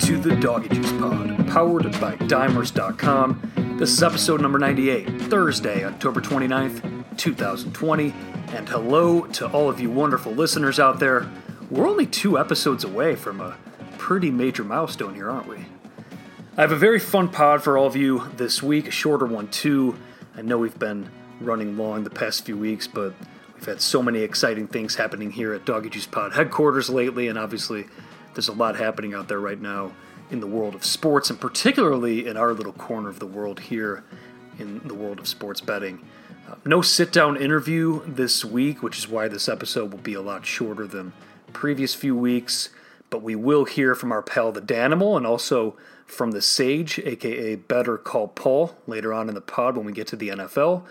[0.00, 3.76] to the Doggy Juice Pod, powered by Dimers.com.
[3.78, 8.14] This is episode number 98, Thursday, October 29th, 2020.
[8.48, 11.30] And hello to all of you wonderful listeners out there.
[11.70, 13.58] We're only two episodes away from a
[13.98, 15.66] pretty major milestone here, aren't we?
[16.56, 19.48] I have a very fun pod for all of you this week, a shorter one
[19.48, 19.98] too.
[20.34, 21.10] I know we've been
[21.42, 23.12] running long the past few weeks, but
[23.54, 27.38] we've had so many exciting things happening here at Doggy Juice Pod headquarters lately, and
[27.38, 27.86] obviously
[28.34, 29.92] there's a lot happening out there right now
[30.30, 34.04] in the world of sports, and particularly in our little corner of the world here
[34.58, 36.04] in the world of sports betting.
[36.48, 40.22] Uh, no sit down interview this week, which is why this episode will be a
[40.22, 41.12] lot shorter than
[41.52, 42.68] previous few weeks,
[43.08, 47.56] but we will hear from our pal the Danimal and also from the Sage, aka
[47.56, 50.84] Better Call Paul, later on in the pod when we get to the NFL.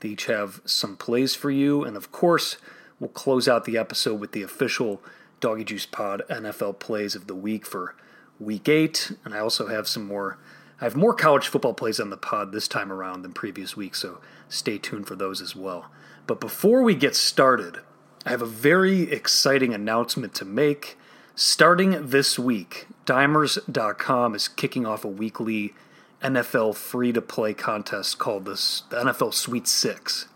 [0.00, 2.58] They each have some plays for you, and of course,
[3.00, 5.00] we'll close out the episode with the official
[5.44, 7.94] Doggy Juice Pod NFL plays of the week for
[8.40, 9.12] week eight.
[9.26, 10.38] And I also have some more,
[10.80, 14.00] I have more college football plays on the pod this time around than previous weeks,
[14.00, 15.90] so stay tuned for those as well.
[16.26, 17.80] But before we get started,
[18.24, 20.96] I have a very exciting announcement to make.
[21.34, 25.74] Starting this week, Dimers.com is kicking off a weekly
[26.22, 30.26] NFL free to play contest called the NFL Sweet Six.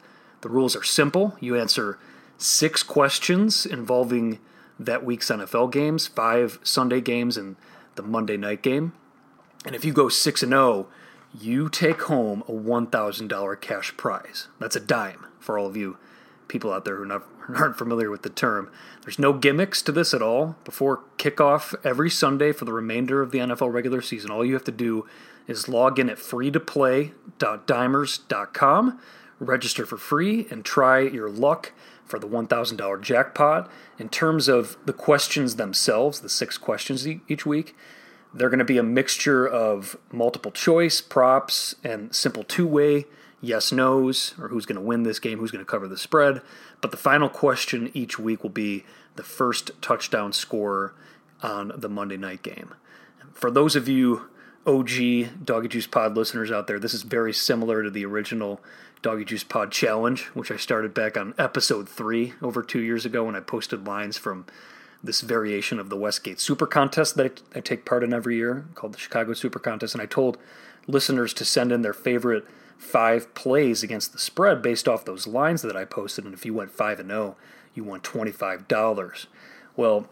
[0.43, 1.35] The rules are simple.
[1.41, 1.99] You answer
[2.37, 4.39] six questions involving
[4.79, 7.57] that week's NFL games, five Sunday games, and
[7.97, 8.93] the Monday night game.
[9.65, 10.87] And if you go 6 and 0,
[11.39, 14.49] you take home a $1,000 cash prize.
[14.59, 15.99] That's a dime for all of you
[16.49, 17.23] people out there who not,
[17.55, 18.71] aren't familiar with the term.
[19.03, 20.57] There's no gimmicks to this at all.
[20.65, 24.65] Before kickoff every Sunday for the remainder of the NFL regular season, all you have
[24.65, 25.07] to do
[25.47, 29.01] is log in at freetoplay.dimers.com,
[29.41, 31.73] register for free, and try your luck
[32.09, 33.71] for the $1,000 jackpot.
[33.99, 37.77] In terms of the questions themselves, the six questions each week,
[38.35, 43.07] they're going to be a mixture of multiple choice, props, and simple two way
[43.41, 46.43] yes nos, or who's going to win this game, who's going to cover the spread.
[46.81, 48.85] But the final question each week will be
[49.17, 50.95] the first touchdown scorer
[51.43, 52.75] on the Monday night game.
[53.33, 54.29] For those of you
[54.67, 58.61] OG Doggy Juice Pod listeners out there, this is very similar to the original
[59.01, 63.25] Doggy Juice Pod Challenge, which I started back on episode three over two years ago
[63.25, 64.47] when I posted lines from
[65.03, 68.95] this variation of the Westgate Super Contest that I, take part in every year called
[68.95, 69.95] the Chicago Super Contest.
[69.95, 70.39] And I told
[70.89, 72.45] listeners to send in their favorite
[72.77, 76.25] five plays against the spread based off those lines that I posted.
[76.25, 77.37] And if you went 5 and 0,
[77.75, 79.27] you won $25.
[79.77, 80.09] Well,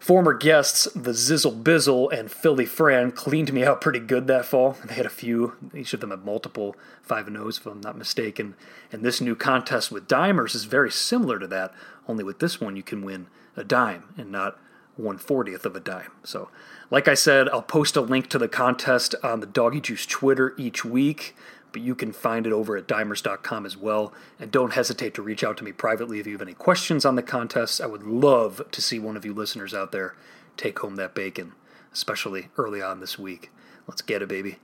[0.00, 4.78] Former guests, the Zizzle Bizzle and Philly Fran, cleaned me out pretty good that fall.
[4.82, 7.98] They had a few, each of them had multiple 5 and 0s, if I'm not
[7.98, 8.54] mistaken.
[8.90, 11.74] And this new contest with dimers is very similar to that,
[12.08, 14.58] only with this one you can win a dime and not
[14.98, 16.10] 140th of a dime.
[16.24, 16.48] So,
[16.90, 20.54] like I said, I'll post a link to the contest on the Doggy Juice Twitter
[20.56, 21.36] each week
[21.72, 24.12] but you can find it over at dimers.com as well.
[24.38, 27.16] And don't hesitate to reach out to me privately if you have any questions on
[27.16, 27.80] the contest.
[27.80, 30.16] I would love to see one of you listeners out there
[30.56, 31.52] take home that bacon,
[31.92, 33.50] especially early on this week.
[33.86, 34.58] Let's get it, baby.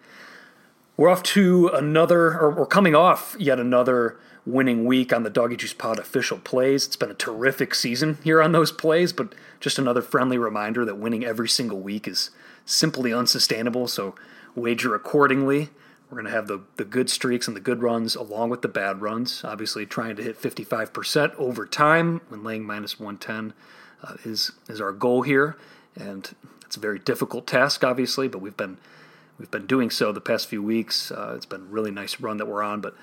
[0.97, 5.57] We're off to another, or we're coming off yet another winning week on the Doggy
[5.57, 6.87] Juice Pod official plays.
[6.87, 10.99] It's been a terrific season here on those plays, but just another friendly reminder that
[10.99, 12.31] winning every single week is
[12.65, 13.89] simply unsustainable.
[13.89, 14.15] So
[14.55, 15.71] wager accordingly.
[16.09, 18.69] We're going to have the, the good streaks and the good runs along with the
[18.69, 19.43] bad runs.
[19.45, 23.55] Obviously, trying to hit 55% over time when laying minus 110
[24.03, 25.57] uh, is is our goal here,
[25.97, 26.35] and
[26.65, 28.29] it's a very difficult task, obviously.
[28.29, 28.79] But we've been
[29.39, 31.11] we've been doing so the past few weeks.
[31.11, 32.95] Uh, it's been a really nice run that we're on, but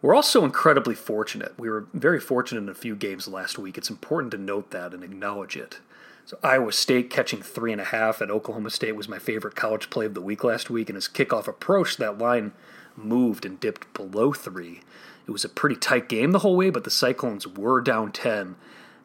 [0.00, 1.52] we're also incredibly fortunate.
[1.58, 3.76] We were very fortunate in a few games last week.
[3.76, 5.80] It's important to note that and acknowledge it.
[6.26, 9.90] So Iowa State catching three and a half at Oklahoma State was my favorite college
[9.90, 12.52] play of the week last week, and as kickoff approached, that line
[12.96, 14.80] moved and dipped below three.
[15.28, 18.56] It was a pretty tight game the whole way, but the Cyclones were down ten,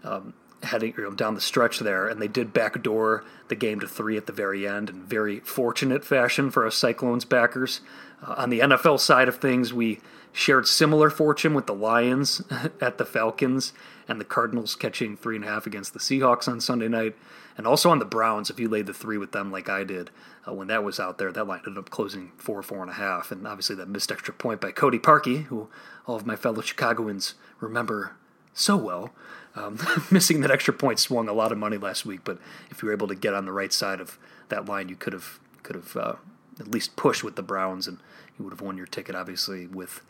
[0.04, 3.88] um, heading you know, down the stretch there, and they did backdoor the game to
[3.88, 7.82] three at the very end in very fortunate fashion for us Cyclones backers.
[8.26, 10.00] Uh, on the NFL side of things, we
[10.34, 12.42] shared similar fortune with the Lions
[12.82, 13.74] at the Falcons
[14.08, 17.16] and the Cardinals catching three and a half against the Seahawks on Sunday night,
[17.58, 18.50] and also on the Browns.
[18.50, 20.10] If you laid the three with them like I did
[20.48, 22.96] uh, when that was out there, that line ended up closing four, four and a
[22.96, 25.70] half, and obviously that missed extra point by Cody Parkey, who
[26.06, 28.16] all of my fellow Chicagoans remember
[28.54, 29.12] so well.
[29.56, 29.80] Um,
[30.12, 32.40] missing that extra point swung a lot of money last week, but
[32.70, 34.18] if you were able to get on the right side of
[34.50, 36.14] that line, you could have could have uh,
[36.60, 38.00] at least pushed with the Browns, and
[38.38, 40.02] you would have won your ticket, obviously, with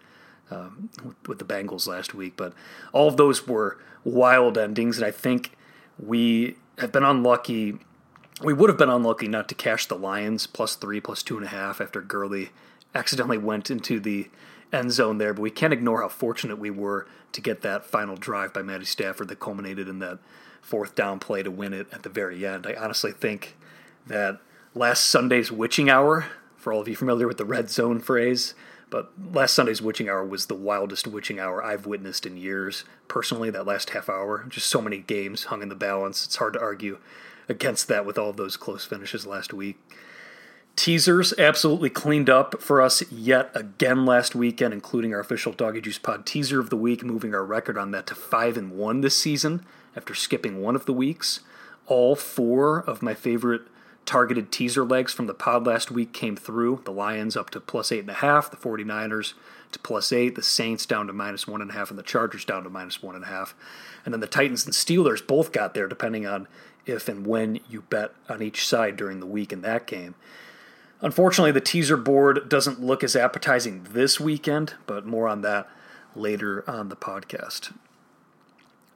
[0.51, 2.33] um, with, with, the Bengals last week.
[2.37, 2.53] But
[2.93, 5.51] all of those were wild endings, and I think
[5.97, 7.79] we have been unlucky
[8.43, 11.45] we would have been unlucky not to cash the Lions plus three, plus two and
[11.45, 12.49] a half after Gurley
[12.95, 14.29] accidentally went into the
[14.73, 18.15] end zone there, but we can't ignore how fortunate we were to get that final
[18.15, 20.19] drive by Matty Stafford that culminated in that
[20.61, 22.65] fourth down play to win it at the very end.
[22.65, 23.57] I honestly think
[24.07, 24.39] that
[24.73, 26.25] last Sunday's witching hour,
[26.61, 28.53] for all of you familiar with the red zone phrase,
[28.91, 32.83] but last Sunday's witching hour was the wildest witching hour I've witnessed in years.
[33.07, 36.25] Personally, that last half hour, just so many games hung in the balance.
[36.25, 36.99] It's hard to argue
[37.49, 39.79] against that with all those close finishes last week.
[40.75, 45.97] Teasers absolutely cleaned up for us yet again last weekend, including our official Doggy Juice
[45.97, 49.17] Pod teaser of the week, moving our record on that to five and one this
[49.17, 49.65] season
[49.95, 51.41] after skipping one of the weeks.
[51.87, 53.63] All four of my favorite
[54.05, 56.81] targeted teaser legs from the pod last week came through.
[56.85, 59.33] The Lions up to plus eight and a half, the 49ers
[59.71, 62.45] to plus eight, the Saints down to minus one and a half, and the Chargers
[62.45, 63.55] down to minus one and a half.
[64.03, 66.47] And then the Titans and Steelers both got there, depending on
[66.85, 70.15] if and when you bet on each side during the week in that game.
[71.01, 75.67] Unfortunately, the teaser board doesn't look as appetizing this weekend, but more on that
[76.15, 77.71] later on the podcast.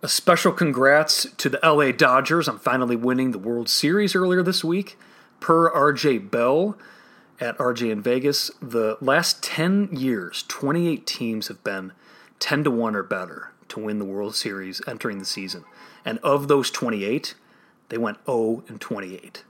[0.04, 4.64] A special congrats to the LA Dodgers on finally winning the World Series earlier this
[4.64, 4.98] week.
[5.40, 6.78] Per RJ Bell
[7.40, 11.94] at RJ in Vegas, the last 10 years, 28 teams have been
[12.40, 15.64] 10 to 1 or better to win the World Series entering the season.
[16.04, 17.34] And of those 28,
[17.90, 19.44] they went 0 and 28.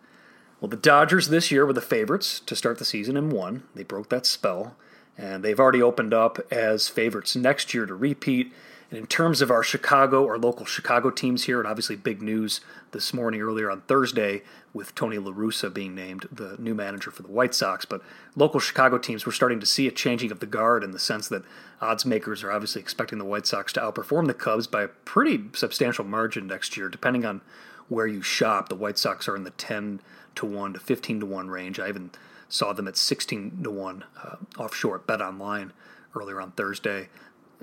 [0.62, 3.64] Well, the Dodgers this year were the favorites to start the season and won.
[3.74, 4.76] They broke that spell,
[5.18, 8.54] and they've already opened up as favorites next year to repeat.
[8.92, 12.62] And in terms of our Chicago or local Chicago teams here, and obviously big news
[12.92, 14.44] this morning earlier on Thursday
[14.74, 17.86] with Tony La Russa being named the new manager for the White Sox.
[17.86, 18.02] But
[18.36, 21.28] local Chicago teams, we're starting to see a changing of the guard in the sense
[21.30, 21.44] that
[21.82, 25.46] odds makers are obviously expecting the White Sox to outperform the Cubs by a pretty
[25.54, 27.42] substantial margin next year, depending on
[27.88, 28.70] where you shop.
[28.70, 30.00] The White Sox are in the 10
[30.36, 31.80] to 1 to 15 to 1 range.
[31.80, 32.12] I even
[32.50, 35.74] saw them at 16 to 1 uh, offshore Bet Online
[36.16, 37.10] earlier on Thursday.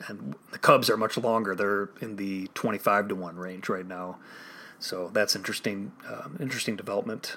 [0.08, 1.54] And the Cubs are much longer.
[1.54, 4.18] They're in the 25 to 1 range right now.
[4.78, 7.36] So that's interesting um, interesting development.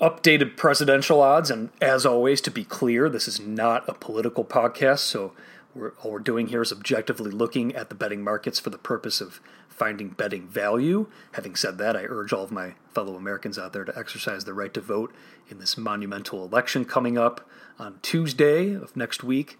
[0.00, 5.00] Updated presidential odds, and as always, to be clear, this is not a political podcast,
[5.00, 5.34] so
[5.74, 9.20] we're, all we're doing here is objectively looking at the betting markets for the purpose
[9.20, 11.06] of finding betting value.
[11.32, 14.54] Having said that, I urge all of my fellow Americans out there to exercise their
[14.54, 15.14] right to vote
[15.48, 17.46] in this monumental election coming up
[17.78, 19.58] on Tuesday of next week.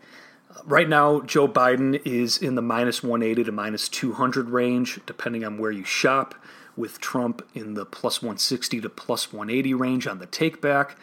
[0.65, 5.59] Right now, Joe Biden is in the minus 180 to minus 200 range, depending on
[5.59, 6.35] where you shop,
[6.77, 10.97] with Trump in the plus 160 to plus 180 range on the takeback.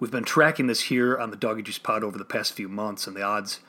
[0.00, 3.06] We've been tracking this here on the Doggy Juice Pod over the past few months,
[3.06, 3.60] and the odds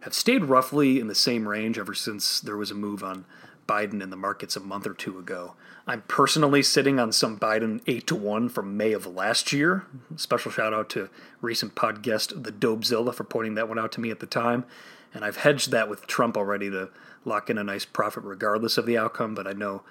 [0.00, 3.24] have stayed roughly in the same range ever since there was a move on
[3.66, 5.54] Biden in the markets a month or two ago.
[5.86, 9.84] I'm personally sitting on some Biden 8 to 1 from May of last year.
[10.16, 11.10] Special shout out to
[11.42, 14.64] recent pod guest, the Dobezilla, for pointing that one out to me at the time.
[15.12, 16.88] And I've hedged that with Trump already to
[17.26, 19.82] lock in a nice profit regardless of the outcome, but I know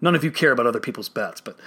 [0.00, 1.42] none of you care about other people's bets.
[1.42, 1.58] But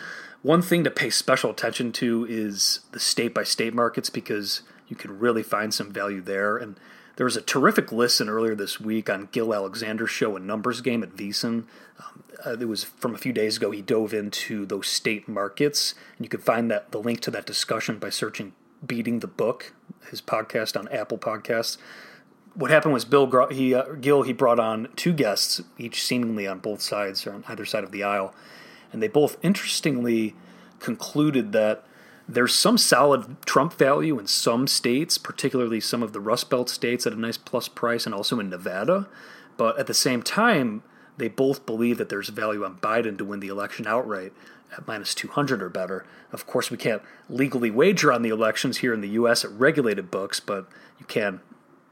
[0.41, 4.95] one thing to pay special attention to is the state by state markets because you
[4.95, 6.57] can really find some value there.
[6.57, 6.79] And
[7.17, 11.01] there was a terrific listen earlier this week on Gill Alexander's show, A Numbers Game
[11.01, 11.65] at VSiN.
[12.00, 13.71] Um, uh, it was from a few days ago.
[13.71, 17.47] He dove into those state markets, and you can find that the link to that
[17.47, 18.53] discussion by searching
[18.86, 19.74] "Beating the Book,"
[20.12, 21.77] his podcast on Apple Podcasts.
[22.53, 26.59] What happened was Bill he uh, Gill he brought on two guests, each seemingly on
[26.59, 28.36] both sides or on either side of the aisle,
[28.93, 30.36] and they both interestingly
[30.79, 31.83] concluded that
[32.27, 37.07] there's some solid Trump value in some states, particularly some of the Rust Belt states
[37.07, 39.07] at a nice plus price, and also in Nevada.
[39.55, 40.84] But at the same time,
[41.17, 44.34] they both believe that there's value on Biden to win the election outright
[44.75, 46.05] at minus 200 or better.
[46.31, 49.46] Of course, we can't legally wager on the elections here in the U.S.
[49.46, 50.67] at regulated books, but
[51.00, 51.39] you can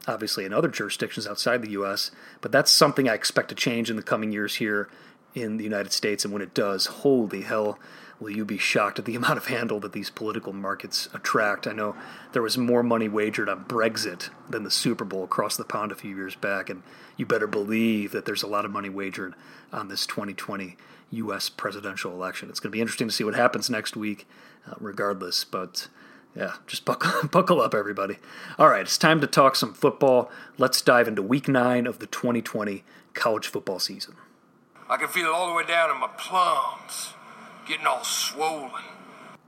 [0.07, 2.11] obviously in other jurisdictions outside the U.S.
[2.41, 4.89] But that's something I expect to change in the coming years here
[5.33, 6.23] in the United States.
[6.23, 7.79] And when it does, holy hell,
[8.19, 11.67] will you be shocked at the amount of handle that these political markets attract?
[11.67, 11.95] I know
[12.33, 15.95] there was more money wagered on Brexit than the Super Bowl across the pond a
[15.95, 16.83] few years back, and
[17.17, 19.33] you better believe that there's a lot of money wagered
[19.71, 20.77] on this 2020
[21.11, 21.49] U.S.
[21.49, 22.49] presidential election.
[22.49, 24.27] It's going to be interesting to see what happens next week,
[24.69, 25.87] uh, regardless, but.
[26.37, 28.17] Yeah, just buckle, buckle up, everybody.
[28.59, 30.29] All right, it's time to talk some football.
[30.57, 34.15] Let's dive into week nine of the 2020 college football season.
[34.89, 37.13] I can feel it all the way down in my plums
[37.65, 38.71] getting all swollen.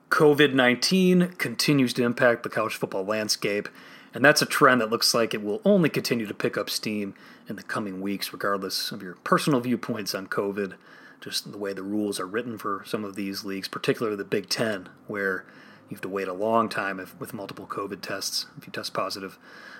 [0.09, 3.69] COVID 19 continues to impact the college football landscape,
[4.13, 7.13] and that's a trend that looks like it will only continue to pick up steam
[7.47, 10.74] in the coming weeks, regardless of your personal viewpoints on COVID.
[11.19, 14.50] just the way the rules are written for some of these leagues, particularly the Big
[14.50, 15.45] Ten, where
[15.89, 18.93] you have to wait a long time if, with multiple COVID tests if you test
[18.93, 19.38] positive.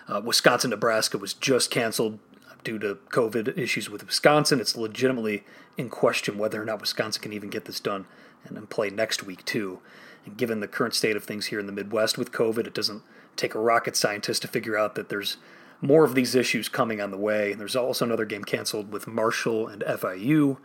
[0.08, 2.20] Uh, Wisconsin Nebraska was just canceled
[2.64, 4.60] due to COVID issues with Wisconsin.
[4.60, 5.44] It's legitimately
[5.78, 8.06] in question whether or not Wisconsin can even get this done
[8.46, 9.80] and then play next week, too.
[10.26, 13.04] And given the current state of things here in the Midwest with COVID, it doesn't
[13.36, 15.38] take a rocket scientist to figure out that there's
[15.80, 17.52] more of these issues coming on the way.
[17.52, 20.58] And there's also another game canceled with Marshall and FIU.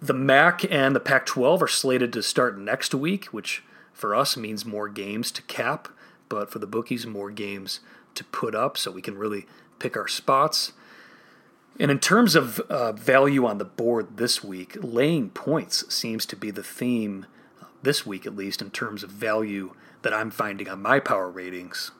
[0.00, 4.36] The MAC and the Pac 12 are slated to start next week, which for us
[4.36, 5.88] means more games to cap,
[6.28, 7.80] but for the bookies, more games
[8.14, 9.46] to put up so we can really
[9.80, 10.72] pick our spots.
[11.78, 16.36] And in terms of uh, value on the board this week, laying points seems to
[16.36, 17.26] be the theme
[17.62, 21.30] uh, this week, at least, in terms of value that I'm finding on my power
[21.30, 21.92] ratings.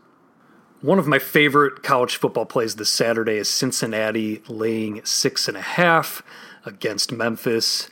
[0.80, 5.62] One of my favorite college football plays this Saturday is Cincinnati laying six and a
[5.62, 6.22] half
[6.64, 7.88] against Memphis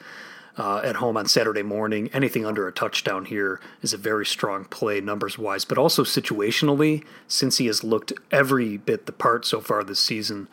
[0.57, 2.09] uh, at home on Saturday morning.
[2.13, 7.05] Anything under a touchdown here is a very strong play, numbers wise, but also situationally,
[7.29, 10.49] Cincy has looked every bit the part so far this season,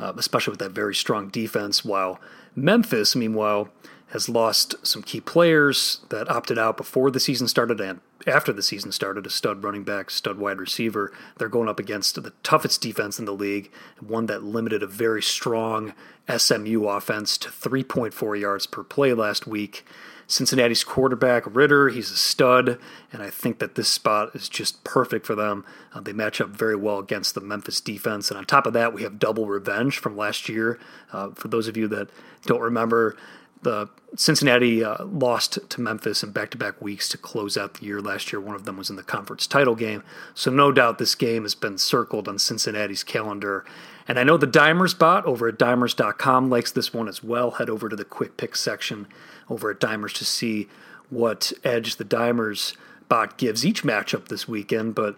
[0.00, 1.84] uh, especially with that very strong defense.
[1.84, 2.20] While
[2.56, 3.68] Memphis, meanwhile,
[4.08, 8.62] has lost some key players that opted out before the season started and after the
[8.62, 11.12] season started a stud running back, stud wide receiver.
[11.38, 15.22] They're going up against the toughest defense in the league, one that limited a very
[15.22, 15.94] strong
[16.28, 19.86] SMU offense to 3.4 yards per play last week.
[20.30, 22.78] Cincinnati's quarterback, Ridder, he's a stud,
[23.12, 25.64] and I think that this spot is just perfect for them.
[25.92, 28.30] Uh, they match up very well against the Memphis defense.
[28.30, 30.78] And on top of that, we have double revenge from last year.
[31.12, 32.10] Uh, for those of you that
[32.46, 33.16] don't remember,
[33.62, 38.32] the Cincinnati uh, lost to Memphis in back-to-back weeks to close out the year last
[38.32, 38.40] year.
[38.40, 41.56] One of them was in the conference title game, so no doubt this game has
[41.56, 43.64] been circled on Cincinnati's calendar.
[44.08, 47.52] And I know the Dimers bot over at dimers.com likes this one as well.
[47.52, 49.06] Head over to the quick pick section
[49.50, 50.68] over at Dimers to see
[51.10, 52.74] what edge the Dimers
[53.08, 54.94] bot gives each matchup this weekend.
[54.94, 55.16] But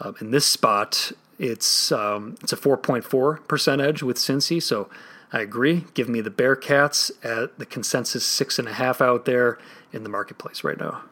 [0.00, 4.88] uh, in this spot, it's um, it's a 4.4 percent edge with Cincy, so
[5.32, 5.84] I agree.
[5.94, 9.58] Give me the Bearcats at the consensus six and a half out there
[9.92, 11.02] in the marketplace right now.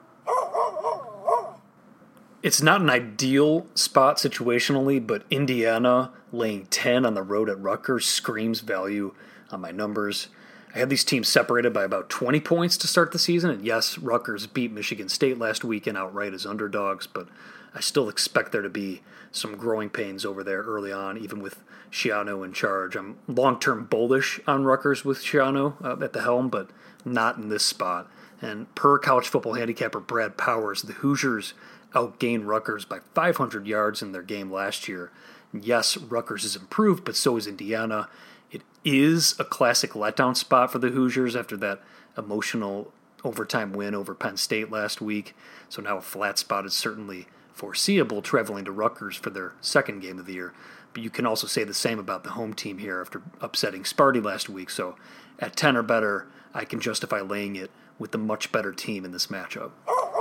[2.43, 8.05] It's not an ideal spot situationally, but Indiana laying 10 on the road at Rutgers
[8.07, 9.15] screams value
[9.53, 10.29] on my numbers.
[10.75, 13.99] I had these teams separated by about 20 points to start the season, and yes,
[13.99, 17.29] Rutgers beat Michigan State last weekend outright as underdogs, but
[17.75, 21.63] I still expect there to be some growing pains over there early on, even with
[21.91, 22.97] Schiano in charge.
[22.97, 26.71] I'm long term bullish on Rutgers with Schiano uh, at the helm, but
[27.05, 28.11] not in this spot.
[28.41, 31.53] And per college football handicapper Brad Powers, the Hoosiers
[31.95, 35.11] outgained Rutgers by 500 yards in their game last year.
[35.53, 38.09] Yes, Rutgers has improved, but so is Indiana.
[38.53, 41.81] It is a classic letdown spot for the Hoosiers after that
[42.17, 42.93] emotional
[43.25, 45.35] overtime win over Penn State last week.
[45.69, 50.19] So now a flat spot is certainly foreseeable traveling to Rutgers for their second game
[50.19, 50.53] of the year.
[50.93, 54.23] But you can also say the same about the home team here after upsetting Sparty
[54.23, 54.69] last week.
[54.69, 54.97] So
[55.39, 59.13] at 10 or better, I can justify laying it with the much better team in
[59.13, 59.71] this matchup.
[59.87, 60.12] Oh,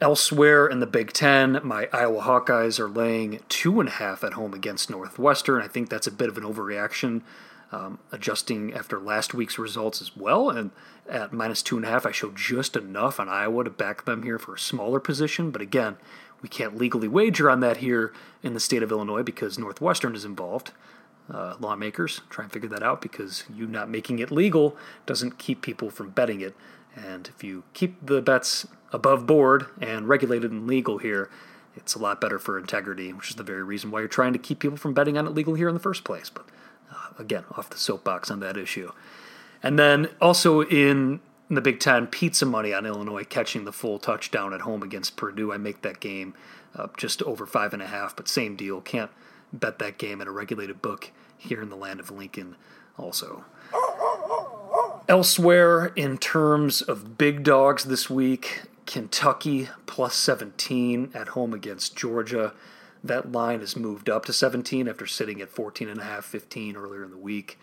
[0.00, 4.34] Elsewhere in the Big Ten, my Iowa Hawkeyes are laying two and a half at
[4.34, 5.60] home against Northwestern.
[5.60, 7.22] I think that's a bit of an overreaction,
[7.72, 10.50] um, adjusting after last week's results as well.
[10.50, 10.70] And
[11.08, 14.22] at minus two and a half, I showed just enough on Iowa to back them
[14.22, 15.50] here for a smaller position.
[15.50, 15.96] But again,
[16.42, 20.24] we can't legally wager on that here in the state of Illinois because Northwestern is
[20.24, 20.70] involved.
[21.28, 24.76] Uh, lawmakers try and figure that out because you not making it legal
[25.06, 26.54] doesn't keep people from betting it.
[26.94, 31.30] And if you keep the bets above board and regulated and legal here,
[31.76, 34.38] it's a lot better for integrity, which is the very reason why you're trying to
[34.38, 36.28] keep people from betting on it legal here in the first place.
[36.30, 36.46] But
[36.90, 38.92] uh, again, off the soapbox on that issue.
[39.62, 44.52] And then also in the Big Ten, pizza money on Illinois catching the full touchdown
[44.52, 45.52] at home against Purdue.
[45.52, 46.34] I make that game
[46.76, 48.80] uh, just over five and a half, but same deal.
[48.80, 49.10] Can't
[49.52, 52.56] bet that game at a regulated book here in the land of Lincoln,
[52.98, 53.44] also.
[55.08, 62.54] Elsewhere, in terms of big dogs this week, Kentucky plus 17 at home against Georgia.
[63.04, 66.74] That line has moved up to 17 after sitting at 14 and a half, 15
[66.76, 67.58] earlier in the week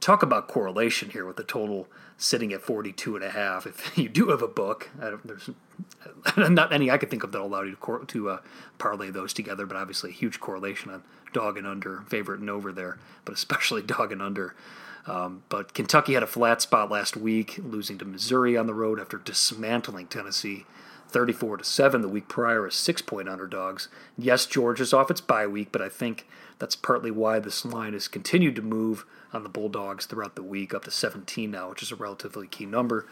[0.00, 1.86] talk about correlation here with the total
[2.16, 3.66] sitting at 42 and a half.
[3.66, 4.90] If you do have a book,
[5.24, 5.50] there's
[6.50, 8.40] not any I could think of that allow you to, to uh,
[8.78, 12.72] parlay those together, but obviously a huge correlation on dog and under, favorite and over
[12.72, 14.54] there, but especially dog and under.
[15.06, 19.00] Um, but Kentucky had a flat spot last week, losing to Missouri on the road
[19.00, 20.66] after dismantling Tennessee
[21.08, 23.88] 34 to 7 the week prior as six point underdogs.
[24.16, 26.26] Yes, Georgia's off its bye week, but I think
[26.58, 30.74] that's partly why this line has continued to move on the Bulldogs throughout the week,
[30.74, 33.06] up to 17 now, which is a relatively key number.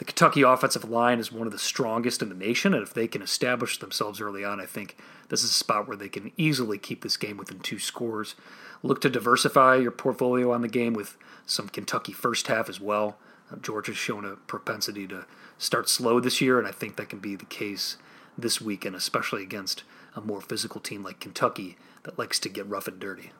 [0.00, 3.06] The Kentucky offensive line is one of the strongest in the nation, and if they
[3.06, 4.96] can establish themselves early on, I think
[5.28, 8.34] this is a spot where they can easily keep this game within two scores.
[8.82, 13.18] Look to diversify your portfolio on the game with some Kentucky first half as well.
[13.52, 15.26] Uh, Georgia's shown a propensity to
[15.58, 17.98] start slow this year, and I think that can be the case
[18.38, 19.82] this weekend, especially against
[20.16, 23.32] a more physical team like Kentucky that likes to get rough and dirty.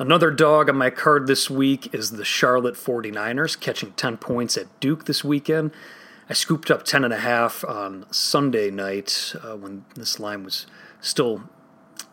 [0.00, 4.80] Another dog on my card this week is the Charlotte 49ers, catching 10 points at
[4.80, 5.72] Duke this weekend.
[6.26, 10.66] I scooped up 10.5 on Sunday night uh, when this line was
[11.02, 11.42] still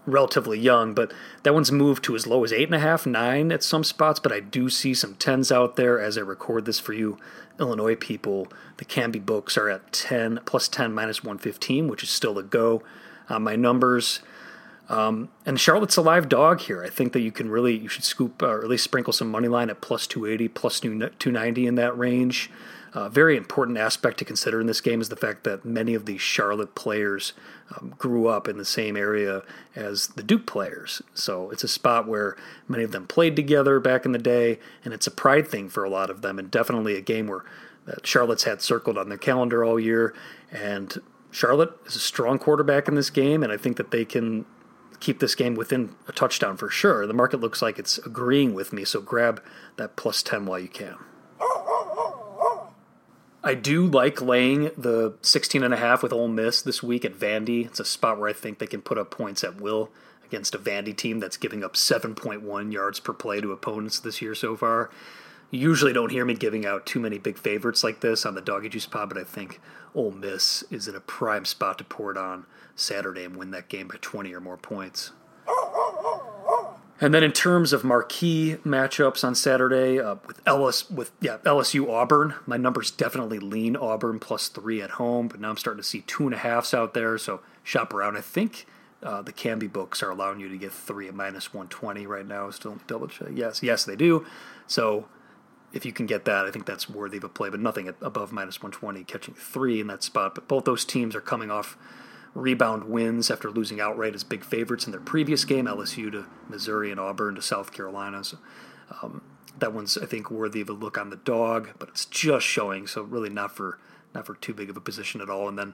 [0.05, 1.13] relatively young, but
[1.43, 4.69] that one's moved to as low as 8.5, 9 at some spots, but I do
[4.69, 7.17] see some 10s out there as I record this for you,
[7.57, 8.49] Illinois people.
[8.79, 12.83] The Canby books are at 10, plus 10, minus 115, which is still a go.
[13.29, 14.19] Uh, my numbers
[14.89, 16.83] um, and Charlotte's a live dog here.
[16.83, 19.29] I think that you can really you should scoop uh, or at least sprinkle some
[19.29, 22.49] money line at plus 280, plus 290 in that range.
[22.93, 26.05] Uh, very important aspect to consider in this game is the fact that many of
[26.05, 27.33] these Charlotte players
[27.75, 29.43] um, grew up in the same area
[29.75, 31.01] as the Duke players.
[31.13, 34.93] So it's a spot where many of them played together back in the day, and
[34.93, 37.43] it's a pride thing for a lot of them, and definitely a game where
[37.87, 40.15] uh, Charlotte's had circled on their calendar all year.
[40.49, 40.97] And
[41.29, 44.45] Charlotte is a strong quarterback in this game, and I think that they can
[44.99, 47.05] keep this game within a touchdown for sure.
[47.05, 49.41] The market looks like it's agreeing with me, so grab
[49.77, 50.95] that plus 10 while you can.
[53.43, 57.13] I do like laying the 16 and a half with Ole Miss this week at
[57.13, 57.65] Vandy.
[57.65, 59.89] It's a spot where I think they can put up points at will
[60.25, 64.35] against a Vandy team that's giving up 7.1 yards per play to opponents this year
[64.35, 64.89] so far.
[65.49, 68.41] You usually don't hear me giving out too many big favorites like this on the
[68.41, 69.61] Doggy Juice pod, but I think
[69.95, 72.45] Ole Miss is in a prime spot to pour it on
[72.77, 75.11] Saturday and win that game by 20 or more points.
[76.99, 81.87] And then in terms of marquee matchups on Saturday, uh, with Ellis, with yeah LSU
[81.87, 85.87] Auburn, my numbers definitely lean Auburn plus three at home, but now I'm starting to
[85.87, 87.17] see two and a halfs out there.
[87.19, 88.17] So shop around.
[88.17, 88.65] I think
[89.03, 92.49] uh, the Canby books are allowing you to get three at minus 120 right now.
[92.49, 93.29] Still double check.
[93.33, 94.25] Yes, yes, they do.
[94.65, 95.07] So
[95.71, 98.31] if you can get that, I think that's worthy of a play, but nothing above
[98.31, 100.33] minus 120, catching three in that spot.
[100.33, 101.77] But both those teams are coming off
[102.33, 106.91] rebound wins after losing outright as big favorites in their previous game, LSU to Missouri
[106.91, 108.23] and Auburn to South Carolina.
[108.23, 108.37] So
[109.01, 109.21] um,
[109.59, 112.87] that one's I think worthy of a look on the dog, but it's just showing,
[112.87, 113.79] so really not for
[114.13, 115.47] not for too big of a position at all.
[115.47, 115.73] And then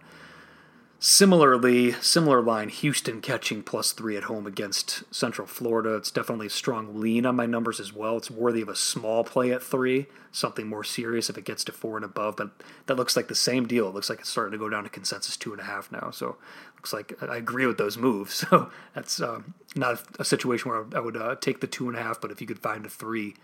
[1.05, 5.95] Similarly, similar line, Houston catching plus three at home against Central Florida.
[5.95, 8.15] It's definitely a strong lean on my numbers as well.
[8.15, 11.73] It's worthy of a small play at three, something more serious if it gets to
[11.73, 12.37] four and above.
[12.37, 12.51] But
[12.85, 13.89] that looks like the same deal.
[13.89, 16.09] It looks like it's starting to go down to consensus two and a half now.
[16.09, 16.37] So
[16.77, 18.45] looks like I agree with those moves.
[18.53, 22.01] So that's um, not a situation where I would uh, take the two and a
[22.01, 23.35] half, but if you could find a three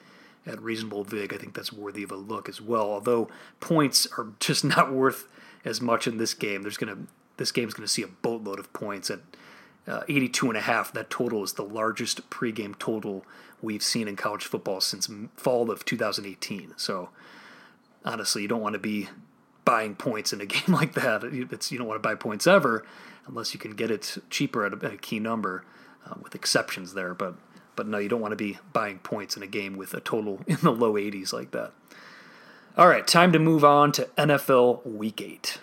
[0.45, 2.89] at reasonable vig, I think that's worthy of a look as well.
[2.89, 3.27] Although
[3.59, 5.27] points are just not worth
[5.65, 6.61] as much in this game.
[6.61, 7.03] There's going to
[7.39, 9.21] this game is going to see a boatload of points at
[9.87, 10.91] uh, 82 and a half.
[10.91, 13.25] That total is the largest pregame total
[13.61, 16.73] we've seen in college football since fall of 2018.
[16.75, 17.09] So
[18.03, 19.07] honestly, you don't want to be
[19.63, 21.23] buying points in a game like that.
[21.23, 22.85] It's, you don't want to buy points ever
[23.25, 25.63] unless you can get it cheaper at a, at a key number,
[26.05, 27.13] uh, with exceptions there.
[27.13, 27.35] But
[27.77, 30.41] but no, you don't want to be buying points in a game with a total
[30.47, 31.71] in the low 80s like that.
[32.75, 35.59] All right, time to move on to NFL Week 8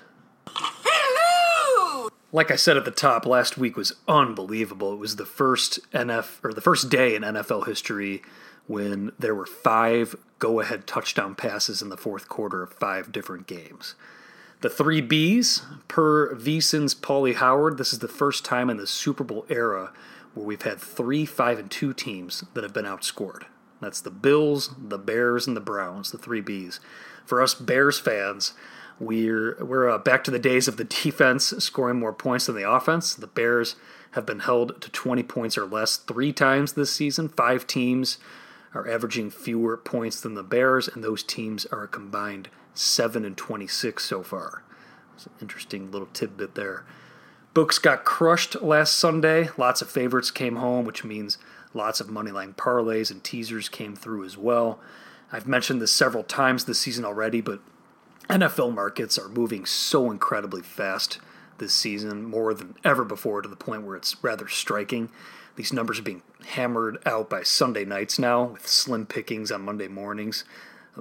[2.36, 4.92] like I said at the top, last week was unbelievable.
[4.92, 8.20] It was the first NF or the first day in NFL history
[8.66, 13.94] when there were five go-ahead touchdown passes in the fourth quarter of five different games.
[14.60, 19.24] The three Bs, per VSiN's Paulie Howard, this is the first time in the Super
[19.24, 19.94] Bowl era
[20.34, 23.44] where we've had three five and two teams that have been outscored.
[23.80, 26.80] That's the Bills, the Bears, and the Browns, the three Bs.
[27.24, 28.52] For us Bears fans,
[28.98, 32.68] we're we're uh, back to the days of the defense scoring more points than the
[32.68, 33.14] offense.
[33.14, 33.76] The Bears
[34.12, 37.28] have been held to 20 points or less three times this season.
[37.28, 38.18] Five teams
[38.74, 43.36] are averaging fewer points than the Bears, and those teams are a combined 7 and
[43.36, 44.62] 26 so far.
[45.14, 46.84] It's an interesting little tidbit there.
[47.54, 49.48] Books got crushed last Sunday.
[49.56, 51.38] Lots of favorites came home, which means
[51.72, 54.78] lots of moneyline parlays and teasers came through as well.
[55.32, 57.60] I've mentioned this several times this season already, but
[58.28, 61.18] NFL markets are moving so incredibly fast
[61.58, 65.10] this season, more than ever before, to the point where it's rather striking.
[65.54, 69.88] These numbers are being hammered out by Sunday nights now, with slim pickings on Monday
[69.88, 70.44] mornings.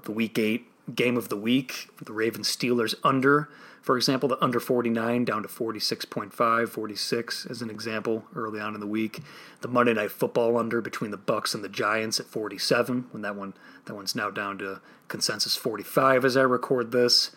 [0.03, 3.49] The week eight game of the week, the Ravens Steelers under,
[3.85, 8.79] for example, the under 49 down to 46.5, 46 as an example early on in
[8.79, 9.19] the week.
[9.61, 13.35] The Monday Night Football under between the Bucs and the Giants at 47, when that
[13.35, 13.53] one
[13.85, 17.29] that one's now down to consensus 45 as I record this.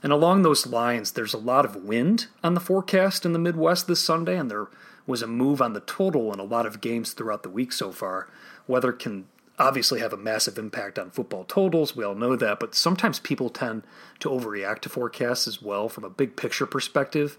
[0.00, 3.88] And along those lines, there's a lot of wind on the forecast in the Midwest
[3.88, 4.68] this Sunday, and there
[5.04, 7.90] was a move on the total in a lot of games throughout the week so
[7.90, 8.28] far.
[8.68, 9.26] Weather can
[9.58, 11.96] obviously have a massive impact on football totals.
[11.96, 13.82] We all know that, but sometimes people tend
[14.20, 17.36] to overreact to forecasts as well from a big picture perspective.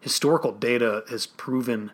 [0.00, 1.92] Historical data has proven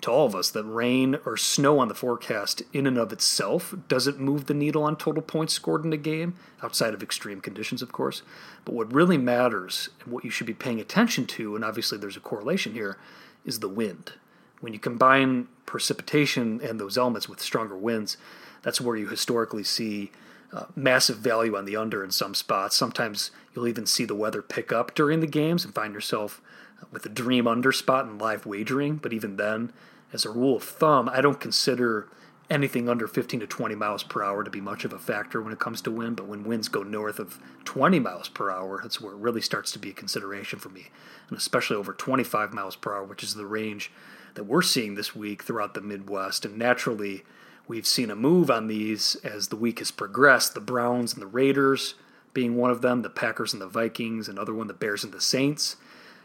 [0.00, 3.74] to all of us that rain or snow on the forecast in and of itself
[3.88, 7.82] doesn't move the needle on total points scored in a game, outside of extreme conditions,
[7.82, 8.22] of course.
[8.64, 12.16] But what really matters and what you should be paying attention to, and obviously there's
[12.16, 12.96] a correlation here,
[13.44, 14.12] is the wind.
[14.60, 18.16] When you combine precipitation and those elements with stronger winds,
[18.62, 20.10] that's where you historically see
[20.52, 22.76] uh, massive value on the under in some spots.
[22.76, 26.40] Sometimes you'll even see the weather pick up during the games and find yourself
[26.80, 28.96] uh, with a dream under spot in live wagering.
[28.96, 29.72] But even then,
[30.12, 32.08] as a rule of thumb, I don't consider
[32.50, 35.52] anything under 15 to 20 miles per hour to be much of a factor when
[35.52, 36.16] it comes to wind.
[36.16, 39.70] But when winds go north of 20 miles per hour, that's where it really starts
[39.72, 40.86] to be a consideration for me.
[41.28, 43.92] And especially over 25 miles per hour, which is the range
[44.34, 46.46] that we're seeing this week throughout the Midwest.
[46.46, 47.24] And naturally,
[47.68, 50.54] we've seen a move on these as the week has progressed.
[50.54, 51.94] The Browns and the Raiders
[52.34, 55.20] being one of them, the Packers and the Vikings, another one, the Bears and the
[55.20, 55.76] Saints,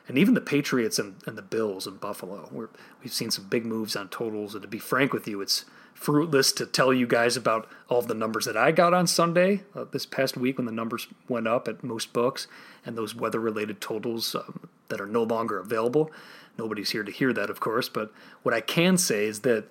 [0.07, 2.49] and even the Patriots and, and the Bills in Buffalo.
[2.51, 2.67] we
[3.03, 4.53] have seen some big moves on totals.
[4.53, 8.07] And to be frank with you, it's fruitless to tell you guys about all of
[8.07, 11.47] the numbers that I got on Sunday uh, this past week when the numbers went
[11.47, 12.47] up at most books
[12.85, 16.11] and those weather related totals um, that are no longer available.
[16.57, 18.11] Nobody's here to hear that, of course, but
[18.43, 19.65] what I can say is that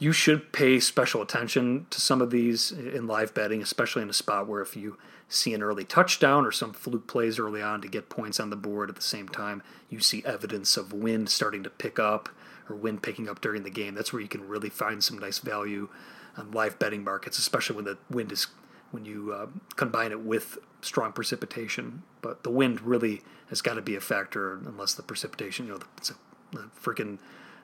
[0.00, 4.14] you should pay special attention to some of these in live betting, especially in a
[4.14, 4.96] spot where if you
[5.28, 8.56] see an early touchdown or some fluke plays early on to get points on the
[8.56, 12.30] board at the same time, you see evidence of wind starting to pick up
[12.68, 13.94] or wind picking up during the game.
[13.94, 15.90] That's where you can really find some nice value
[16.34, 18.46] on live betting markets, especially when the wind is
[18.92, 22.04] when you uh, combine it with strong precipitation.
[22.22, 25.80] But the wind really has got to be a factor unless the precipitation, you know,
[25.98, 26.14] it's a,
[26.56, 27.18] a freaking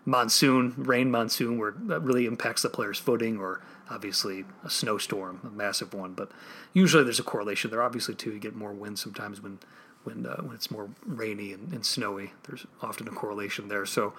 [0.06, 5.50] monsoon, rain monsoon, where that really impacts the player's footing, or obviously a snowstorm, a
[5.50, 6.14] massive one.
[6.14, 6.30] But
[6.72, 7.82] usually there's a correlation there.
[7.82, 9.58] Obviously, too, you get more wind sometimes when
[10.04, 12.32] when uh, when it's more rainy and, and, snowy.
[12.44, 13.84] There's often a correlation there.
[13.84, 14.14] So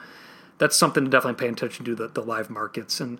[0.57, 2.99] that's something to definitely pay attention to the, the live markets.
[2.99, 3.19] And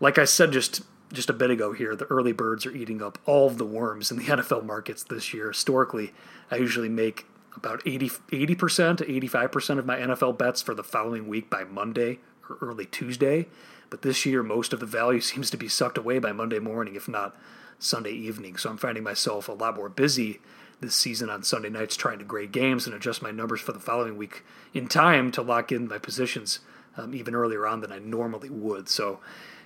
[0.00, 3.18] like I said just just a bit ago here, the early birds are eating up
[3.24, 5.48] all of the worms in the NFL markets this year.
[5.48, 6.12] Historically,
[6.50, 11.28] I usually make about 80, 80% to 85% of my NFL bets for the following
[11.28, 13.46] week by Monday or early Tuesday.
[13.90, 16.94] But this year, most of the value seems to be sucked away by Monday morning,
[16.94, 17.36] if not
[17.78, 18.56] Sunday evening.
[18.56, 20.40] So I'm finding myself a lot more busy
[20.80, 23.80] this season on Sunday nights trying to grade games and adjust my numbers for the
[23.80, 26.60] following week in time to lock in my positions
[26.96, 28.88] um, even earlier on than I normally would.
[28.88, 29.20] So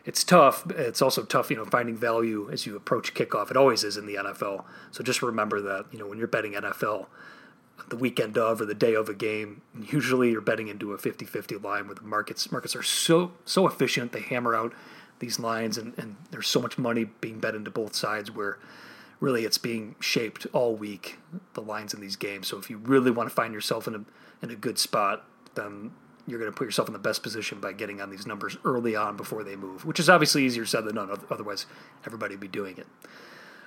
[0.04, 0.68] it's tough.
[0.70, 3.50] It's also tough, you know, finding value as you approach kickoff.
[3.50, 4.64] It always is in the NFL.
[4.90, 7.06] So just remember that, you know, when you're betting NFL,
[7.88, 11.62] the weekend of or the day of a game, usually you're betting into a 50-50
[11.62, 14.12] line where the markets markets are so so efficient.
[14.12, 14.72] They hammer out
[15.18, 18.58] these lines and, and there's so much money being bet into both sides where
[19.20, 21.18] really it's being shaped all week,
[21.54, 22.48] the lines in these games.
[22.48, 24.04] So if you really want to find yourself in a
[24.42, 25.92] in a good spot, then
[26.26, 28.94] you're going to put yourself in the best position by getting on these numbers early
[28.94, 31.10] on before they move, which is obviously easier said than done.
[31.30, 31.66] Otherwise,
[32.06, 32.86] everybody would be doing it.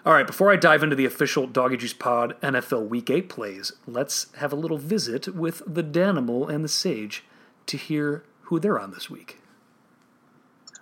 [0.06, 3.72] All right, before I dive into the official Doggy Juice Pod NFL Week 8 plays,
[3.88, 7.24] let's have a little visit with the Danimal and the Sage
[7.66, 9.40] to hear who they're on this week.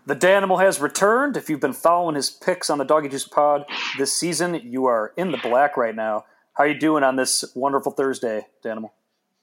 [0.06, 1.38] The Danimal has returned.
[1.38, 3.64] If you've been following his picks on the Doggy Juice Pod
[3.98, 6.26] this season, you are in the black right now.
[6.56, 8.92] How are you doing on this wonderful Thursday, Danimal?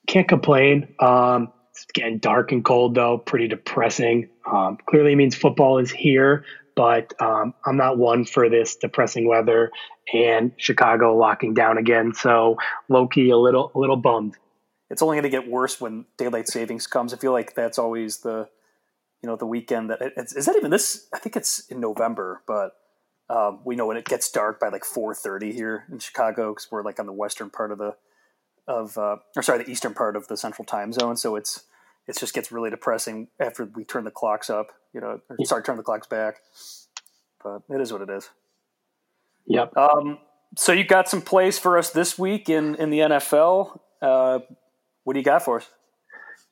[0.07, 0.95] Can't complain.
[0.99, 4.29] Um, it's getting dark and cold though, pretty depressing.
[4.45, 6.45] Um, clearly means football is here,
[6.81, 9.71] but um, I'm not one for this depressing weather
[10.15, 12.15] and Chicago locking down again.
[12.15, 12.57] So
[12.89, 14.39] Loki a little a little bummed.
[14.89, 17.13] It's only going to get worse when daylight savings comes.
[17.13, 18.49] I feel like that's always the
[19.23, 21.07] you know the weekend that it's, is that even this?
[21.13, 22.73] I think it's in November, but
[23.29, 26.83] um, we know when it gets dark by like 4:30 here in Chicago because we're
[26.83, 27.95] like on the western part of the
[28.67, 31.65] of uh, or sorry the eastern part of the central time zone so it's
[32.09, 35.65] it just gets really depressing after we turn the clocks up you know or start
[35.65, 36.37] turning the clocks back.
[37.43, 38.29] But it is what it is.
[39.47, 39.77] Yep.
[39.77, 40.19] Um,
[40.57, 44.41] so you got some plays for us this week in in the nfl uh,
[45.05, 45.69] what do you got for us?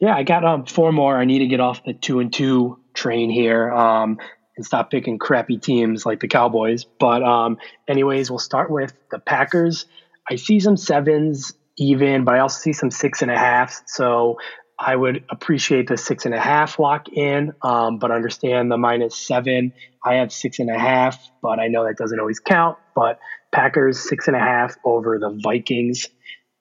[0.00, 1.16] Yeah i got um, four more.
[1.16, 4.18] I need to get off the two and two train here um,
[4.56, 6.84] and stop picking crappy teams like the cowboys.
[6.84, 9.86] But um, anyways we'll start with the packers.
[10.30, 13.82] I see some sevens even, but I also see some six and a half.
[13.86, 14.38] So
[14.78, 19.16] I would appreciate the six and a half lock in, um, but understand the minus
[19.16, 19.72] seven.
[20.04, 22.78] I have six and a half, but I know that doesn't always count.
[22.94, 23.18] But
[23.52, 26.06] Packers six and a half over the Vikings.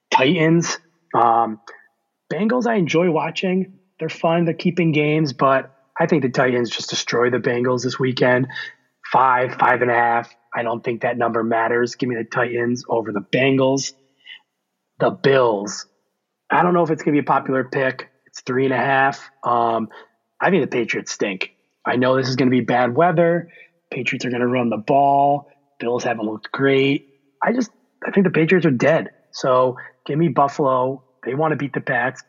[0.09, 0.79] Titans.
[1.13, 1.61] Um,
[2.31, 3.79] Bengals, I enjoy watching.
[3.99, 4.45] They're fun.
[4.45, 8.47] They're keeping games, but I think the Titans just destroy the Bengals this weekend.
[9.11, 10.33] Five, five and a half.
[10.55, 11.95] I don't think that number matters.
[11.95, 13.93] Give me the Titans over the Bengals.
[14.99, 15.85] The Bills.
[16.49, 18.09] I don't know if it's going to be a popular pick.
[18.25, 19.29] It's three and a half.
[19.43, 19.89] Um,
[20.39, 21.55] I think the Patriots stink.
[21.85, 23.49] I know this is going to be bad weather.
[23.91, 25.49] Patriots are going to run the ball.
[25.79, 27.07] Bills haven't looked great.
[27.43, 27.71] I just
[28.05, 29.09] I think the Patriots are dead.
[29.31, 31.03] So give me Buffalo.
[31.25, 32.23] They want to beat the Pats,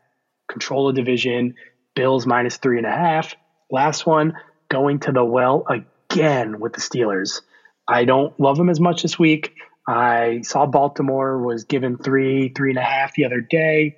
[0.51, 1.55] control the division.
[1.95, 3.35] Bills minus three and a half.
[3.71, 4.35] Last one,
[4.71, 7.43] going to the well again with the Steelers.
[7.87, 9.55] I don't love them as much this week.
[9.87, 13.97] I saw Baltimore was given three, three and a half the other day,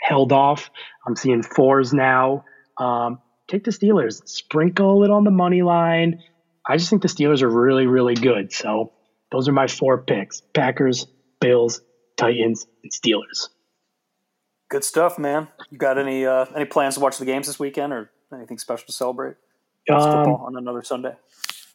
[0.00, 0.70] held off.
[1.06, 2.44] I'm seeing fours now.
[2.78, 6.22] Um, take the Steelers, sprinkle it on the money line.
[6.68, 8.52] I just think the Steelers are really, really good.
[8.52, 8.92] So
[9.30, 11.06] those are my four picks Packers,
[11.40, 11.80] Bills,
[12.16, 13.48] Titans, and Steelers.
[14.68, 15.48] Good stuff, man.
[15.70, 18.86] You got any uh, any plans to watch the games this weekend or anything special
[18.86, 19.36] to celebrate?
[19.88, 21.14] Um, football on another Sunday.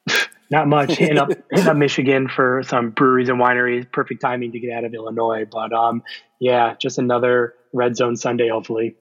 [0.49, 0.91] Not much.
[0.95, 3.89] hitting up hitting up Michigan for some breweries and wineries.
[3.89, 5.45] Perfect timing to get out of Illinois.
[5.49, 6.03] But um,
[6.39, 8.95] yeah, just another red zone Sunday, hopefully.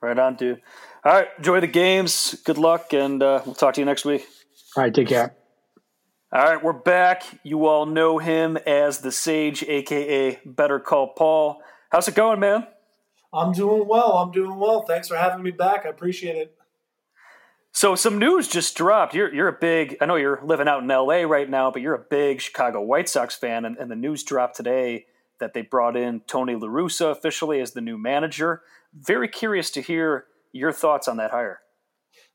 [0.00, 0.60] Right on, dude.
[1.04, 2.40] All right, enjoy the games.
[2.44, 4.26] Good luck, and uh, we'll talk to you next week.
[4.76, 5.34] All right, take care.
[6.32, 7.24] All right, we're back.
[7.42, 11.62] You all know him as the Sage, aka Better Call Paul.
[11.90, 12.66] How's it going, man?
[13.32, 14.18] I'm doing well.
[14.18, 14.82] I'm doing well.
[14.82, 15.86] Thanks for having me back.
[15.86, 16.54] I appreciate it.
[17.72, 19.14] So some news just dropped.
[19.14, 19.96] You're you're a big.
[20.00, 21.24] I know you're living out in L.A.
[21.24, 24.56] right now, but you're a big Chicago White Sox fan, and, and the news dropped
[24.56, 25.06] today
[25.40, 28.62] that they brought in Tony La Russa officially as the new manager.
[28.94, 31.60] Very curious to hear your thoughts on that hire.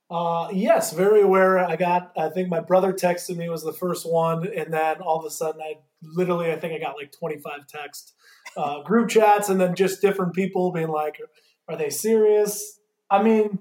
[0.10, 1.58] Uh, yes, very aware.
[1.58, 2.12] I got.
[2.18, 5.32] I think my brother texted me was the first one, and then all of a
[5.32, 8.14] sudden, I literally, I think I got like 25 text
[8.56, 11.20] uh, group chats, and then just different people being like,
[11.68, 13.60] "Are they serious?" I mean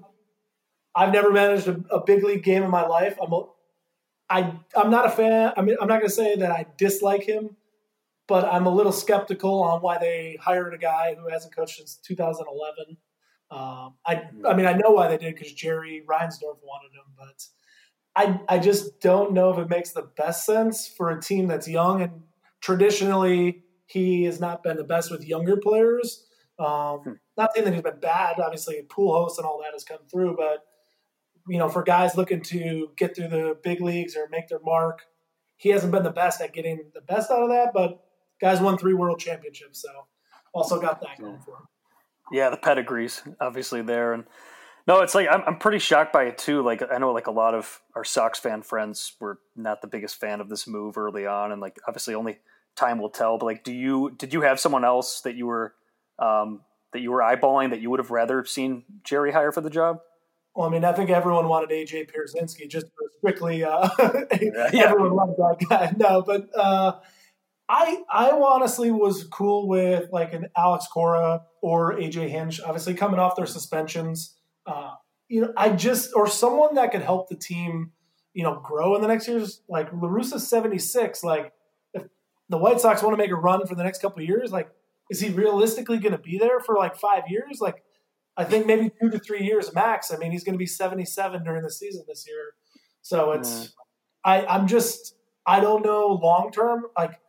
[0.95, 3.17] I've never managed a, a big league game in my life.
[3.21, 3.43] I'm a,
[4.29, 5.53] I, I'm not a fan.
[5.57, 7.55] I mean, I'm not going to say that I dislike him,
[8.27, 11.97] but I'm a little skeptical on why they hired a guy who hasn't coached since
[11.97, 12.97] 2011.
[13.51, 17.45] Um, I, I mean, I know why they did because Jerry Reinsdorf wanted him, but
[18.15, 21.67] I, I just don't know if it makes the best sense for a team that's
[21.67, 22.23] young and
[22.61, 26.25] traditionally he has not been the best with younger players.
[26.57, 27.11] Um, hmm.
[27.37, 28.39] not saying that he's been bad.
[28.39, 30.63] Obviously, Pujols and all that has come through, but
[31.47, 35.01] you know, for guys looking to get through the big leagues or make their mark,
[35.57, 37.71] he hasn't been the best at getting the best out of that.
[37.73, 38.02] But
[38.43, 39.89] guys won three world championships, so
[40.53, 41.67] also got that going for him.
[42.31, 44.25] Yeah, the pedigrees obviously there, and
[44.85, 46.61] no, it's like I'm, I'm pretty shocked by it too.
[46.61, 50.19] Like I know, like a lot of our Sox fan friends were not the biggest
[50.19, 52.39] fan of this move early on, and like obviously only
[52.75, 53.37] time will tell.
[53.37, 55.73] But like, do you did you have someone else that you were
[56.19, 59.69] um, that you were eyeballing that you would have rather seen Jerry hire for the
[59.69, 59.99] job?
[60.53, 62.85] Well, I mean, I think everyone wanted AJ Pierzynski just
[63.21, 63.63] quickly.
[63.63, 64.89] Uh, yeah, yeah.
[64.89, 65.93] Everyone loved that guy.
[65.97, 66.99] No, but uh,
[67.69, 73.19] I I honestly was cool with like an Alex Cora or AJ Hinch, obviously coming
[73.19, 74.35] off their suspensions.
[74.65, 74.91] Uh,
[75.29, 77.91] you know, I just or someone that could help the team,
[78.33, 79.61] you know, grow in the next years.
[79.69, 81.23] Like La Russa's seventy six.
[81.23, 81.53] Like
[81.93, 82.03] if
[82.49, 84.69] the White Sox want to make a run for the next couple years, like
[85.09, 87.59] is he realistically going to be there for like five years?
[87.61, 87.83] Like
[88.35, 90.11] I think maybe two to three years max.
[90.11, 92.53] I mean, he's going to be 77 during the season this year.
[93.01, 93.71] So it's, mm.
[94.25, 96.85] I, I'm just, I don't know long term.
[96.97, 97.19] Like,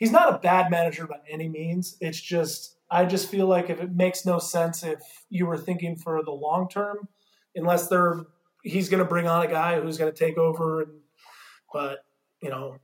[0.00, 1.96] he's not a bad manager by any means.
[2.00, 5.94] It's just, I just feel like if it makes no sense if you were thinking
[5.94, 7.06] for the long term,
[7.54, 8.24] unless they're,
[8.64, 10.82] he's going to bring on a guy who's going to take over.
[10.82, 10.92] And,
[11.72, 11.98] but,
[12.42, 12.78] you know,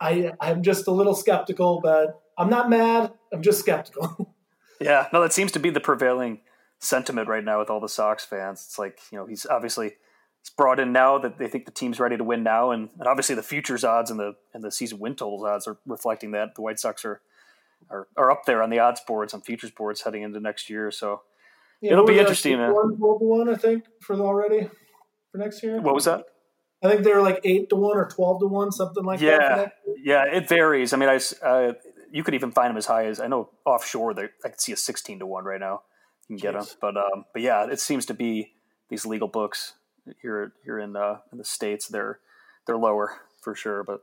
[0.00, 3.12] I, I'm just a little skeptical, but I'm not mad.
[3.32, 4.36] I'm just skeptical.
[4.80, 6.40] yeah, no, that seems to be the prevailing
[6.78, 8.64] sentiment right now with all the Sox fans.
[8.66, 9.92] It's like you know he's obviously
[10.40, 13.06] it's brought in now that they think the team's ready to win now, and, and
[13.06, 16.54] obviously the futures odds and the and the season win totals odds are reflecting that
[16.54, 17.20] the White Sox are
[17.90, 20.90] are, are up there on the odds boards on futures boards heading into next year.
[20.90, 21.22] So
[21.80, 22.74] yeah, it'll be interesting, man.
[22.74, 24.68] One, twelve to one, I think, for the already
[25.30, 25.80] for next year.
[25.80, 26.24] What was that?
[26.82, 29.72] I think they're like eight to one or twelve to one, something like yeah, that.
[29.86, 30.94] Yeah, yeah, it varies.
[30.94, 31.72] I mean, I uh,
[32.10, 34.14] you could even find them as high as I know offshore.
[34.14, 35.82] They, I could see a sixteen to one right now
[36.30, 36.66] You can get them.
[36.80, 38.52] But um, but yeah, it seems to be
[38.88, 39.74] these legal books
[40.22, 41.88] here here in uh, in the states.
[41.88, 42.18] They're
[42.66, 43.82] they're lower for sure.
[43.84, 44.02] But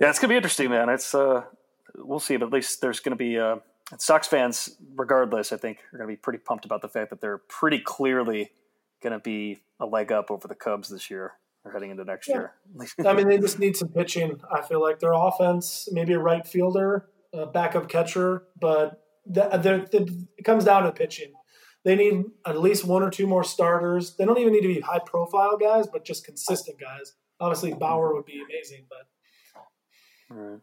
[0.00, 0.88] yeah, it's gonna be interesting, man.
[0.88, 1.42] It's uh,
[1.96, 2.36] we'll see.
[2.36, 3.56] But at least there's going to be uh,
[3.98, 5.52] Sox fans, regardless.
[5.52, 8.50] I think are going to be pretty pumped about the fact that they're pretty clearly
[9.02, 12.28] going to be a leg up over the Cubs this year or heading into next
[12.28, 12.36] yeah.
[12.36, 12.54] year.
[13.06, 14.40] I mean, they just need some pitching.
[14.50, 20.64] I feel like their offense, maybe a right fielder, a backup catcher, but it comes
[20.64, 21.32] down to pitching.
[21.86, 24.16] They need at least one or two more starters.
[24.16, 27.14] They don't even need to be high profile guys, but just consistent guys.
[27.38, 30.36] Obviously, Bauer would be amazing, but.
[30.36, 30.60] All right.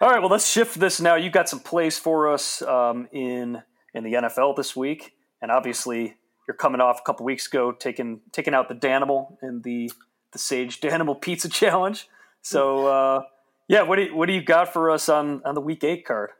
[0.00, 0.18] All right.
[0.18, 1.14] Well, let's shift this now.
[1.14, 3.62] You've got some plays for us um, in
[3.94, 6.16] in the NFL this week, and obviously
[6.48, 9.92] you're coming off a couple weeks ago taking taking out the Danimal in the
[10.32, 12.08] the Sage Danimal Pizza Challenge.
[12.42, 13.22] So uh,
[13.68, 16.04] yeah, what do you, what do you got for us on on the Week Eight
[16.04, 16.30] card?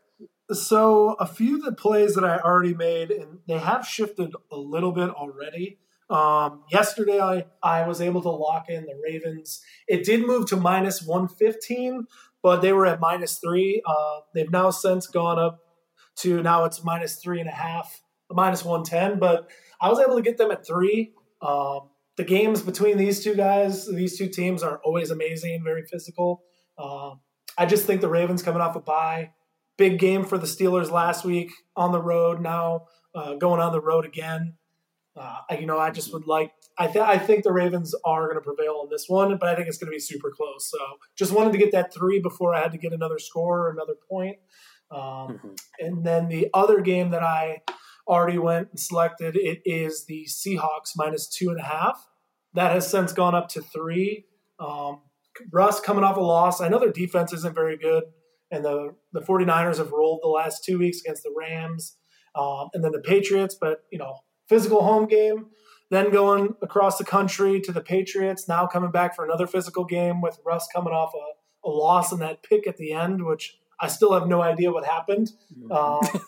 [0.50, 4.56] So a few of the plays that I already made, and they have shifted a
[4.56, 5.78] little bit already.
[6.08, 9.60] Um, yesterday, I, I was able to lock in the Ravens.
[9.86, 12.06] It did move to minus 115,
[12.42, 13.82] but they were at minus three.
[13.84, 15.60] Uh, they've now since gone up
[16.16, 19.18] to now it's minus three and a half, minus 110.
[19.18, 19.50] But
[19.82, 21.12] I was able to get them at three.
[21.42, 26.42] Um, the games between these two guys, these two teams are always amazing, very physical.
[26.78, 27.20] Um,
[27.58, 29.32] I just think the Ravens coming off a bye
[29.78, 32.42] big game for the Steelers last week on the road.
[32.42, 34.54] Now uh, going on the road again.
[35.16, 36.52] Uh, you know, I just would like.
[36.76, 39.56] I, th- I think the Ravens are going to prevail in this one, but I
[39.56, 40.70] think it's going to be super close.
[40.70, 40.78] So
[41.16, 43.94] just wanted to get that three before I had to get another score or another
[44.08, 44.36] point.
[44.90, 45.48] Um, mm-hmm.
[45.80, 47.62] And then the other game that I
[48.06, 52.06] already went and selected it is the Seahawks minus two and a half.
[52.54, 54.26] That has since gone up to three.
[54.60, 55.00] Um,
[55.52, 56.60] Russ coming off a loss.
[56.60, 58.04] I know their defense isn't very good
[58.50, 61.96] and the the 49ers have rolled the last two weeks against the Rams,
[62.34, 63.56] um, and then the Patriots.
[63.58, 65.46] But you know, physical home game,
[65.90, 68.48] then going across the country to the Patriots.
[68.48, 72.18] Now coming back for another physical game with Russ coming off a, a loss in
[72.20, 75.30] that pick at the end, which I still have no idea what happened.
[75.56, 75.72] Mm-hmm.
[75.72, 76.22] Um,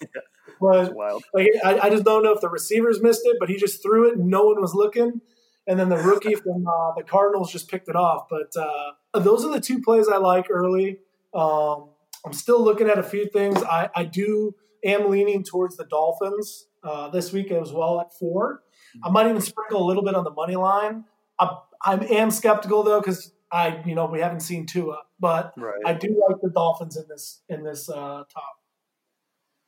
[0.61, 0.97] but
[1.35, 4.09] like, I, I, just don't know if the receivers missed it, but he just threw
[4.09, 5.21] it and no one was looking.
[5.67, 8.27] And then the rookie from uh, the Cardinals just picked it off.
[8.31, 10.99] But uh, those are the two plays I like early.
[11.35, 11.91] Um,
[12.25, 13.63] I'm still looking at a few things.
[13.63, 14.55] I, I do
[14.85, 18.63] am leaning towards the Dolphins uh, this week as well at four.
[19.05, 21.05] I might even sprinkle a little bit on the money line.
[21.39, 25.81] I, I am skeptical though because I you know we haven't seen Tua, but right.
[25.85, 28.57] I do like the Dolphins in this in this uh, top.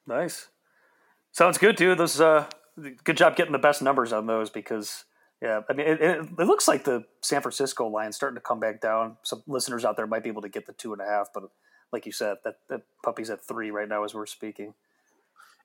[0.06, 0.48] Nice,
[1.32, 1.94] sounds good too.
[1.94, 2.46] Those uh,
[3.04, 5.04] good job getting the best numbers on those because
[5.40, 8.60] yeah, I mean it, it, it looks like the San Francisco line starting to come
[8.60, 9.16] back down.
[9.22, 11.44] Some listeners out there might be able to get the two and a half, but
[11.92, 14.74] like you said, that that puppy's at three right now as we're speaking.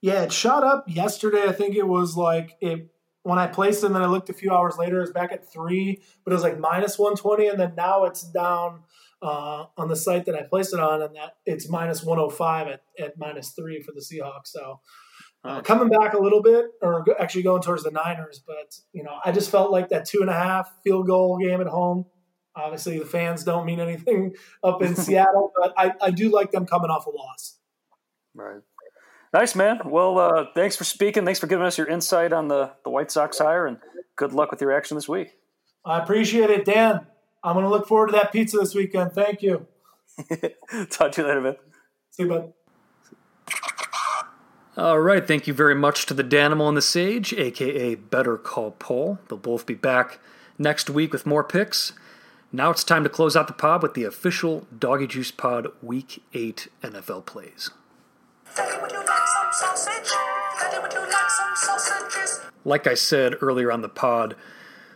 [0.02, 1.44] Yeah, it shot up yesterday.
[1.44, 2.90] I think it was like it
[3.24, 5.32] when I placed it, and then I looked a few hours later, it was back
[5.32, 8.84] at three, but it was like minus one twenty, and then now it's down
[9.22, 12.32] uh, on the site that I placed it on, and that it's minus one hundred
[12.32, 14.48] five at at minus three for the Seahawks.
[14.48, 14.80] So.
[15.44, 19.18] Uh, coming back a little bit, or actually going towards the Niners, but you know,
[19.24, 22.06] I just felt like that two and a half field goal game at home
[22.58, 26.66] Obviously, the fans don't mean anything up in Seattle, but I, I do like them
[26.66, 27.60] coming off a loss.
[28.34, 28.62] Right.
[29.32, 29.82] Nice, man.
[29.86, 31.24] Well, uh, thanks for speaking.
[31.24, 33.78] Thanks for giving us your insight on the, the White Sox hire, and
[34.16, 35.36] good luck with your action this week.
[35.86, 37.06] I appreciate it, Dan.
[37.44, 39.14] I'm going to look forward to that pizza this weekend.
[39.14, 39.68] Thank you.
[40.90, 41.56] Talk to you later, man.
[42.12, 42.54] See you, bud.
[44.76, 45.26] All right.
[45.26, 49.20] Thank you very much to the Danimal and the Sage, aka Better Call Paul.
[49.28, 50.20] They'll both be back
[50.58, 51.94] next week with more picks.
[52.52, 56.24] Now it's time to close out the pod with the official Doggy Juice Pod Week
[56.34, 57.72] 8 NFL plays.
[62.64, 64.36] Like I said earlier on the pod,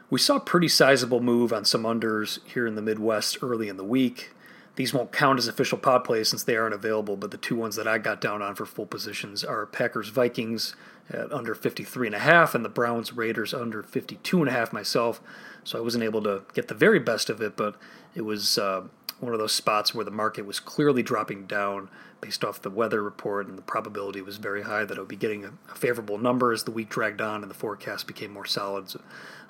[0.09, 3.75] we saw a pretty sizable move on some unders here in the Midwest early in
[3.75, 4.31] the week.
[4.75, 7.75] These won't count as official pod plays since they aren't available, but the two ones
[7.75, 10.73] that I got down on for full positions are Packers Vikings
[11.09, 14.71] at under 53 and a half and the Browns Raiders under 52 and a half
[14.71, 15.21] myself.
[15.63, 17.75] So I wasn't able to get the very best of it, but
[18.15, 18.83] it was uh,
[19.19, 21.89] one of those spots where the market was clearly dropping down
[22.21, 25.15] based off the weather report, and the probability was very high that I would be
[25.15, 28.45] getting a, a favorable number as the week dragged on and the forecast became more
[28.45, 28.89] solid.
[28.89, 29.01] So,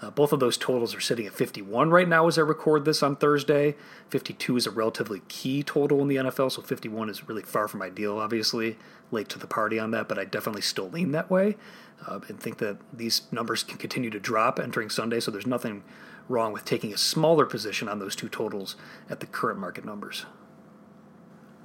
[0.01, 3.03] uh, both of those totals are sitting at 51 right now as I record this
[3.03, 3.75] on Thursday.
[4.09, 7.81] 52 is a relatively key total in the NFL, so 51 is really far from
[7.81, 8.77] ideal, obviously.
[9.11, 11.57] Late to the party on that, but I definitely still lean that way
[12.07, 15.83] uh, and think that these numbers can continue to drop entering Sunday, so there's nothing
[16.27, 18.75] wrong with taking a smaller position on those two totals
[19.09, 20.25] at the current market numbers.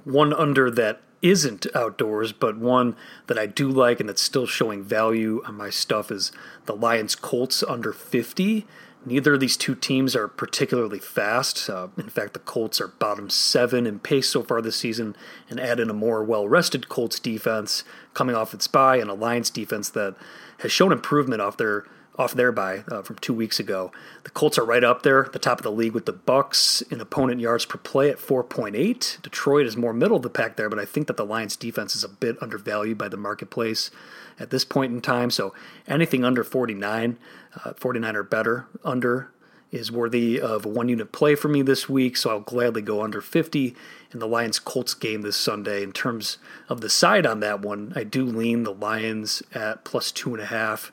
[0.07, 2.95] One under that isn't outdoors, but one
[3.27, 6.31] that I do like and that's still showing value on my stuff is
[6.65, 8.65] the Lions Colts under 50.
[9.05, 11.69] Neither of these two teams are particularly fast.
[11.69, 15.13] Uh, in fact, the Colts are bottom seven in pace so far this season,
[15.49, 17.83] and add in a more well rested Colts defense
[18.13, 20.15] coming off its bye and a Lions defense that
[20.59, 21.83] has shown improvement off their
[22.17, 23.91] off their bye uh, from two weeks ago.
[24.23, 26.99] The Colts are right up there, the top of the league with the Bucs in
[26.99, 29.21] opponent yards per play at 4.8.
[29.21, 31.95] Detroit is more middle of the pack there, but I think that the Lions defense
[31.95, 33.91] is a bit undervalued by the marketplace
[34.39, 35.29] at this point in time.
[35.29, 35.53] So
[35.87, 37.17] anything under 49,
[37.63, 39.31] uh, 49 or better under
[39.69, 42.17] is worthy of a one unit play for me this week.
[42.17, 43.75] So I'll gladly go under 50
[44.11, 45.83] in the Lions Colts game this Sunday.
[45.83, 46.37] In terms
[46.69, 50.41] of the side on that one, I do lean the Lions at plus two and
[50.41, 50.91] a half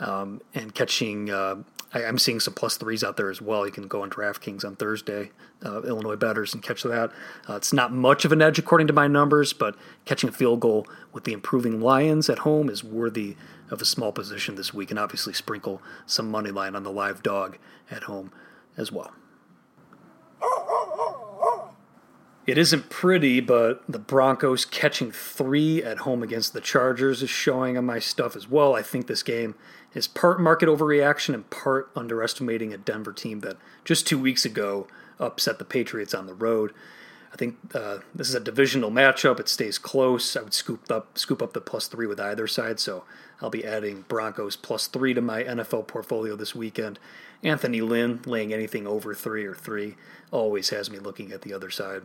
[0.00, 1.30] um, and catching.
[1.30, 1.56] Uh,
[1.92, 3.64] I, am seeing some plus threes out there as well.
[3.64, 5.30] You can go on DraftKings on Thursday,
[5.64, 7.10] uh, Illinois betters, and catch that.
[7.48, 10.60] Uh, it's not much of an edge according to my numbers, but catching a field
[10.60, 13.36] goal with the improving Lions at home is worthy
[13.70, 17.22] of a small position this week, and obviously sprinkle some money line on the live
[17.22, 17.56] dog
[17.90, 18.32] at home
[18.76, 19.12] as well.
[22.46, 27.76] It isn't pretty, but the Broncos catching three at home against the Chargers is showing
[27.76, 28.74] on my stuff as well.
[28.74, 29.56] I think this game
[29.96, 34.86] is part market overreaction and part underestimating a Denver team that just two weeks ago
[35.18, 36.74] upset the Patriots on the road.
[37.32, 39.40] I think uh, this is a divisional matchup.
[39.40, 40.36] It stays close.
[40.36, 42.78] I would scoop up scoop up the plus three with either side.
[42.78, 43.04] So
[43.40, 46.98] I'll be adding Broncos plus three to my NFL portfolio this weekend.
[47.42, 49.96] Anthony Lynn laying anything over three or three
[50.30, 52.02] always has me looking at the other side.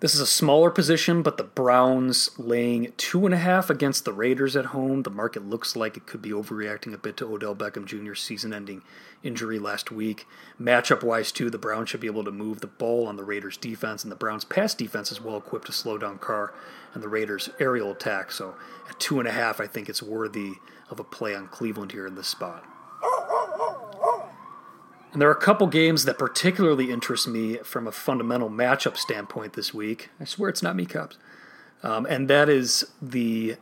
[0.00, 4.14] This is a smaller position, but the Browns laying two and a half against the
[4.14, 5.02] Raiders at home.
[5.02, 8.54] The market looks like it could be overreacting a bit to Odell Beckham Jr.'s season
[8.54, 8.80] ending
[9.22, 10.26] injury last week.
[10.58, 13.58] Matchup wise, too, the Browns should be able to move the ball on the Raiders'
[13.58, 16.54] defense, and the Browns' pass defense is well equipped to slow down Carr
[16.94, 18.32] and the Raiders' aerial attack.
[18.32, 18.54] So
[18.88, 20.52] at two and a half, I think it's worthy
[20.88, 22.64] of a play on Cleveland here in this spot.
[25.12, 29.54] And there are a couple games that particularly interest me from a fundamental matchup standpoint
[29.54, 30.10] this week.
[30.20, 31.18] I swear it's not me, cops.
[31.82, 33.56] Um, and that is the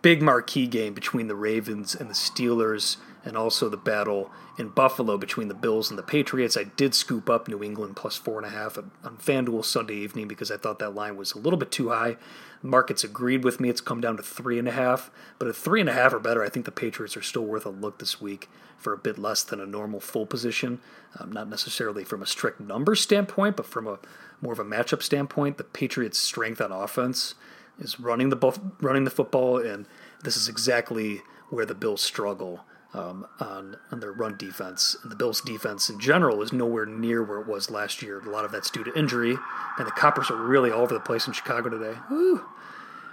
[0.00, 5.18] big marquee game between the Ravens and the Steelers, and also the battle in Buffalo
[5.18, 6.56] between the Bills and the Patriots.
[6.56, 10.28] I did scoop up New England plus four and a half on FanDuel Sunday evening
[10.28, 12.16] because I thought that line was a little bit too high.
[12.62, 13.68] Markets agreed with me.
[13.68, 16.20] It's come down to three and a half, but at three and a half or
[16.20, 18.48] better, I think the Patriots are still worth a look this week
[18.78, 20.80] for a bit less than a normal full position.
[21.18, 23.98] Um, not necessarily from a strict number standpoint, but from a
[24.40, 25.58] more of a matchup standpoint.
[25.58, 27.34] The Patriots' strength on offense
[27.78, 29.86] is running the buff, running the football, and
[30.22, 32.64] this is exactly where the Bills struggle.
[32.94, 34.96] Um, on, on their run defense.
[35.02, 38.20] And the Bills' defense in general is nowhere near where it was last year.
[38.20, 39.36] A lot of that's due to injury,
[39.76, 41.98] and the Coppers are really all over the place in Chicago today.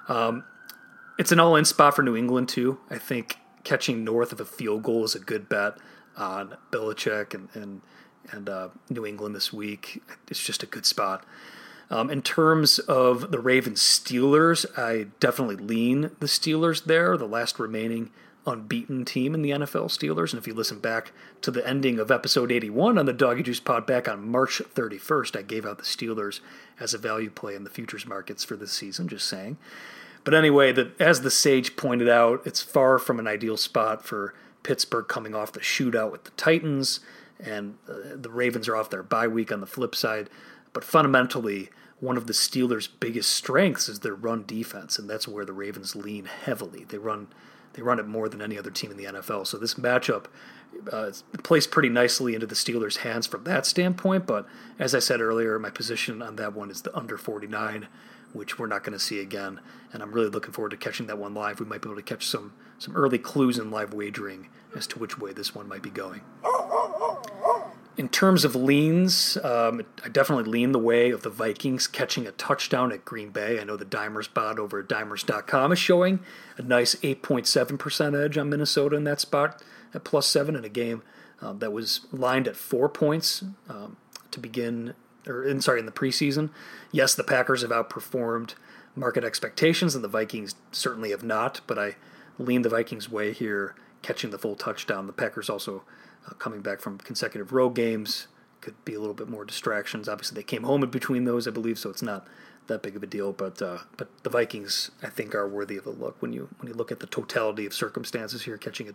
[0.07, 0.45] Um,
[1.17, 2.80] it's an all-in spot for New England too.
[2.89, 5.78] I think catching north of a field goal is a good bet
[6.15, 7.82] on Belichick and and
[8.32, 10.01] and uh, New England this week.
[10.30, 11.26] It's just a good spot.
[11.89, 17.59] Um, in terms of the Ravens Steelers, I definitely lean the Steelers there, the last
[17.59, 18.11] remaining
[18.46, 20.32] unbeaten team in the NFL Steelers.
[20.32, 23.60] And if you listen back to the ending of episode 81 on the Doggy Juice
[23.60, 26.39] Pod back on March 31st, I gave out the Steelers
[26.80, 29.58] as a value play in the futures markets for this season, just saying.
[30.24, 34.34] But anyway, the, as the Sage pointed out, it's far from an ideal spot for
[34.64, 37.02] Pittsburgh coming off the shootout with the Titans,
[37.39, 40.30] and uh, the Ravens are off their bye week on the flip side.
[40.72, 41.70] But fundamentally,
[42.00, 45.96] one of the Steelers' biggest strengths is their run defense, and that's where the Ravens
[45.96, 46.86] lean heavily.
[46.86, 47.28] They run
[47.74, 49.47] they run it more than any other team in the NFL.
[49.47, 50.26] So this matchup
[50.91, 51.11] uh,
[51.43, 54.26] plays pretty nicely into the Steelers' hands from that standpoint.
[54.26, 54.47] But
[54.80, 57.88] as I said earlier, my position on that one is the under 49
[58.34, 59.59] which we're not going to see again.
[59.93, 61.59] And I'm really looking forward to catching that one live.
[61.59, 64.99] We might be able to catch some some early clues in live wagering as to
[64.99, 66.21] which way this one might be going.
[67.96, 72.32] In terms of leans, um, I definitely lean the way of the Vikings catching a
[72.32, 73.60] touchdown at Green Bay.
[73.60, 76.20] I know the Dimers bot over at dimers.com is showing
[76.58, 79.62] a nice 8.7% edge on Minnesota in that spot
[79.94, 81.04] at plus seven in a game
[81.39, 83.98] um, that was lined at four points um,
[84.32, 84.96] to begin
[85.28, 86.50] or in sorry in the preseason.
[86.91, 88.56] Yes, the Packers have outperformed
[88.96, 91.62] market expectations, and the Vikings certainly have not.
[91.68, 91.96] But I
[92.38, 95.08] lean the Vikings' way here, catching the full touchdown.
[95.08, 95.84] The Packers also
[96.28, 98.28] uh, coming back from consecutive road games
[98.61, 100.07] could be a little bit more distractions.
[100.07, 102.26] Obviously, they came home in between those, I believe, so it's not
[102.67, 103.34] that big of a deal.
[103.34, 106.69] But uh, but the Vikings, I think, are worthy of a look when you when
[106.69, 108.93] you look at the totality of circumstances here, catching a,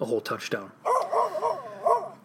[0.00, 0.70] a whole touchdown.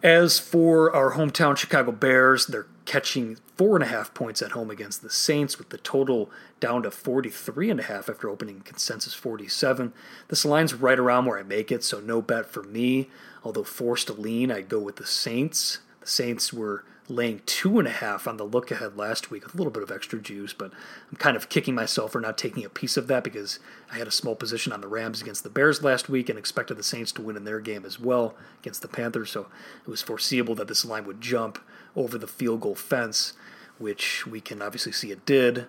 [0.02, 4.70] As for our hometown Chicago Bears, they're catching four and a half points at home
[4.70, 6.30] against the Saints, with the total
[6.60, 9.94] down to 43 and a half after opening consensus 47.
[10.28, 13.08] This line's right around where I make it, so no bet for me.
[13.44, 15.78] Although forced to lean, I'd go with the Saints.
[16.00, 19.54] The Saints were laying two and a half on the look ahead last week with
[19.54, 20.72] a little bit of extra juice, but
[21.10, 23.58] I'm kind of kicking myself for not taking a piece of that because
[23.92, 26.78] I had a small position on the Rams against the Bears last week and expected
[26.78, 29.48] the Saints to win in their game as well against the Panthers, so
[29.86, 31.58] it was foreseeable that this line would jump
[31.94, 33.34] over the field goal fence,
[33.76, 35.66] which we can obviously see it did.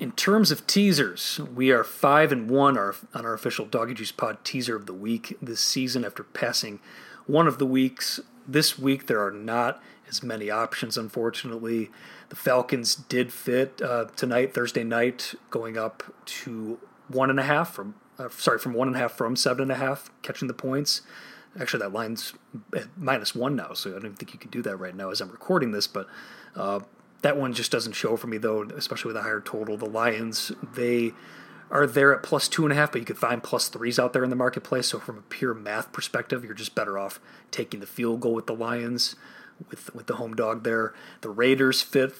[0.00, 4.44] In terms of teasers, we are five and one on our official Doggy Juice Pod
[4.44, 6.80] teaser of the week this season after passing
[7.26, 11.90] one of the weeks this week there are not as many options, unfortunately.
[12.28, 16.78] The Falcons did fit uh, tonight, Thursday night, going up to
[17.08, 19.72] one and a half from uh, sorry from one and a half from seven and
[19.72, 21.02] a half, catching the points.
[21.58, 22.34] Actually, that line's
[22.96, 25.30] minus one now, so I don't think you can do that right now as I'm
[25.30, 25.86] recording this.
[25.86, 26.08] But
[26.56, 26.80] uh,
[27.24, 29.78] that one just doesn't show for me though, especially with a higher total.
[29.78, 31.14] The Lions they
[31.70, 34.12] are there at plus two and a half, but you could find plus threes out
[34.12, 34.88] there in the marketplace.
[34.88, 37.18] So from a pure math perspective, you're just better off
[37.50, 39.16] taking the field goal with the Lions,
[39.70, 40.92] with with the home dog there.
[41.22, 42.12] The Raiders fit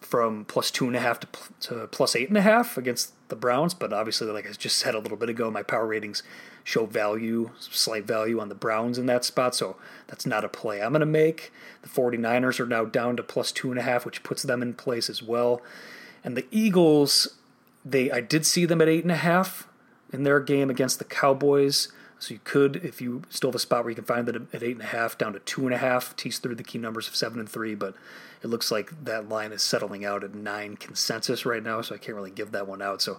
[0.00, 1.26] from plus two and a half to,
[1.62, 4.94] to plus eight and a half against the Browns, but obviously, like I just said
[4.94, 6.22] a little bit ago, my power ratings
[6.64, 9.76] show value, slight value on the Browns in that spot, so
[10.06, 11.50] that's not a play I'm going to make.
[11.80, 14.74] The 49ers are now down to plus two and a half, which puts them in
[14.74, 15.62] place as well.
[16.22, 17.38] And the Eagles
[17.86, 19.66] they I did see them at eight and a half
[20.12, 21.90] in their game against the Cowboys.
[22.22, 24.62] So you could, if you still have a spot where you can find that at
[24.62, 27.08] eight and a half, down to two and a half, tease through the key numbers
[27.08, 27.96] of seven and three, but
[28.44, 31.98] it looks like that line is settling out at nine consensus right now, so I
[31.98, 33.02] can't really give that one out.
[33.02, 33.18] So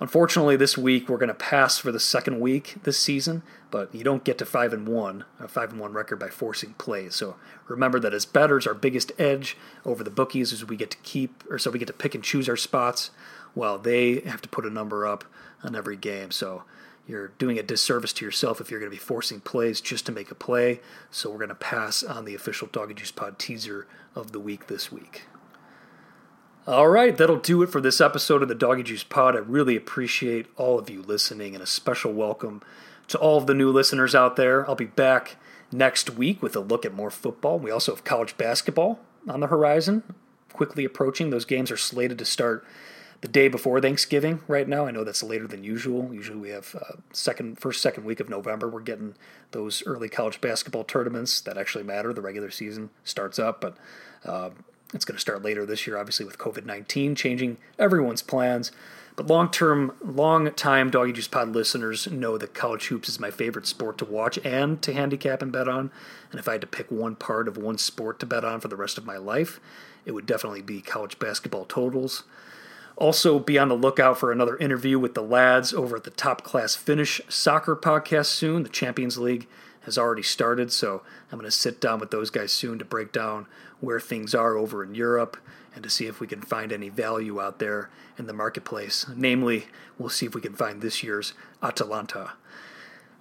[0.00, 4.02] unfortunately, this week we're going to pass for the second week this season, but you
[4.02, 7.14] don't get to five and one, a five and one record by forcing plays.
[7.16, 7.36] So
[7.66, 11.44] remember that as betters, our biggest edge over the bookies is we get to keep,
[11.50, 13.10] or so we get to pick and choose our spots
[13.54, 15.24] well, they have to put a number up
[15.62, 16.30] on every game.
[16.30, 16.62] So
[17.08, 20.12] you're doing a disservice to yourself if you're going to be forcing plays just to
[20.12, 20.80] make a play.
[21.10, 24.66] So we're going to pass on the official Doggy Juice Pod teaser of the week
[24.66, 25.22] this week.
[26.66, 29.34] All right, that'll do it for this episode of the Doggy Juice Pod.
[29.34, 32.60] I really appreciate all of you listening and a special welcome
[33.08, 34.68] to all of the new listeners out there.
[34.68, 35.36] I'll be back
[35.72, 37.58] next week with a look at more football.
[37.58, 40.02] We also have college basketball on the horizon,
[40.52, 41.30] quickly approaching.
[41.30, 42.66] Those games are slated to start
[43.20, 44.86] the day before Thanksgiving right now.
[44.86, 46.14] I know that's later than usual.
[46.14, 48.68] Usually we have uh, second, first, second week of November.
[48.68, 49.14] We're getting
[49.50, 52.12] those early college basketball tournaments that actually matter.
[52.12, 53.76] The regular season starts up, but
[54.24, 54.50] uh,
[54.94, 58.70] it's going to start later this year, obviously with COVID nineteen changing everyone's plans.
[59.16, 63.32] But long term, long time Doggy Juice Pod listeners know that college hoops is my
[63.32, 65.90] favorite sport to watch and to handicap and bet on.
[66.30, 68.68] And if I had to pick one part of one sport to bet on for
[68.68, 69.58] the rest of my life,
[70.06, 72.22] it would definitely be college basketball totals.
[72.98, 76.42] Also, be on the lookout for another interview with the lads over at the Top
[76.42, 78.64] Class Finish Soccer podcast soon.
[78.64, 79.46] The Champions League
[79.82, 83.12] has already started, so I'm going to sit down with those guys soon to break
[83.12, 83.46] down
[83.78, 85.36] where things are over in Europe
[85.76, 87.88] and to see if we can find any value out there
[88.18, 89.06] in the marketplace.
[89.14, 92.32] Namely, we'll see if we can find this year's Atalanta.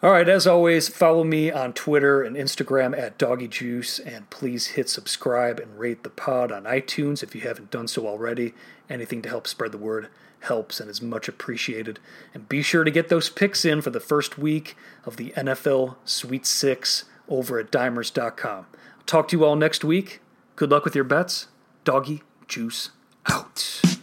[0.02, 4.68] All right, as always, follow me on Twitter and Instagram at Doggy Juice, and please
[4.68, 8.54] hit subscribe and rate the pod on iTunes if you haven't done so already.
[8.90, 10.08] Anything to help spread the word
[10.42, 12.00] helps and is much appreciated.
[12.34, 14.76] And be sure to get those picks in for the first week
[15.06, 18.66] of the NFL Sweet Six over at dimers.com.
[18.74, 20.22] I'll talk to you all next week.
[20.56, 21.48] Good luck with your bets.
[21.84, 22.92] Doggy Juice
[23.28, 23.97] out.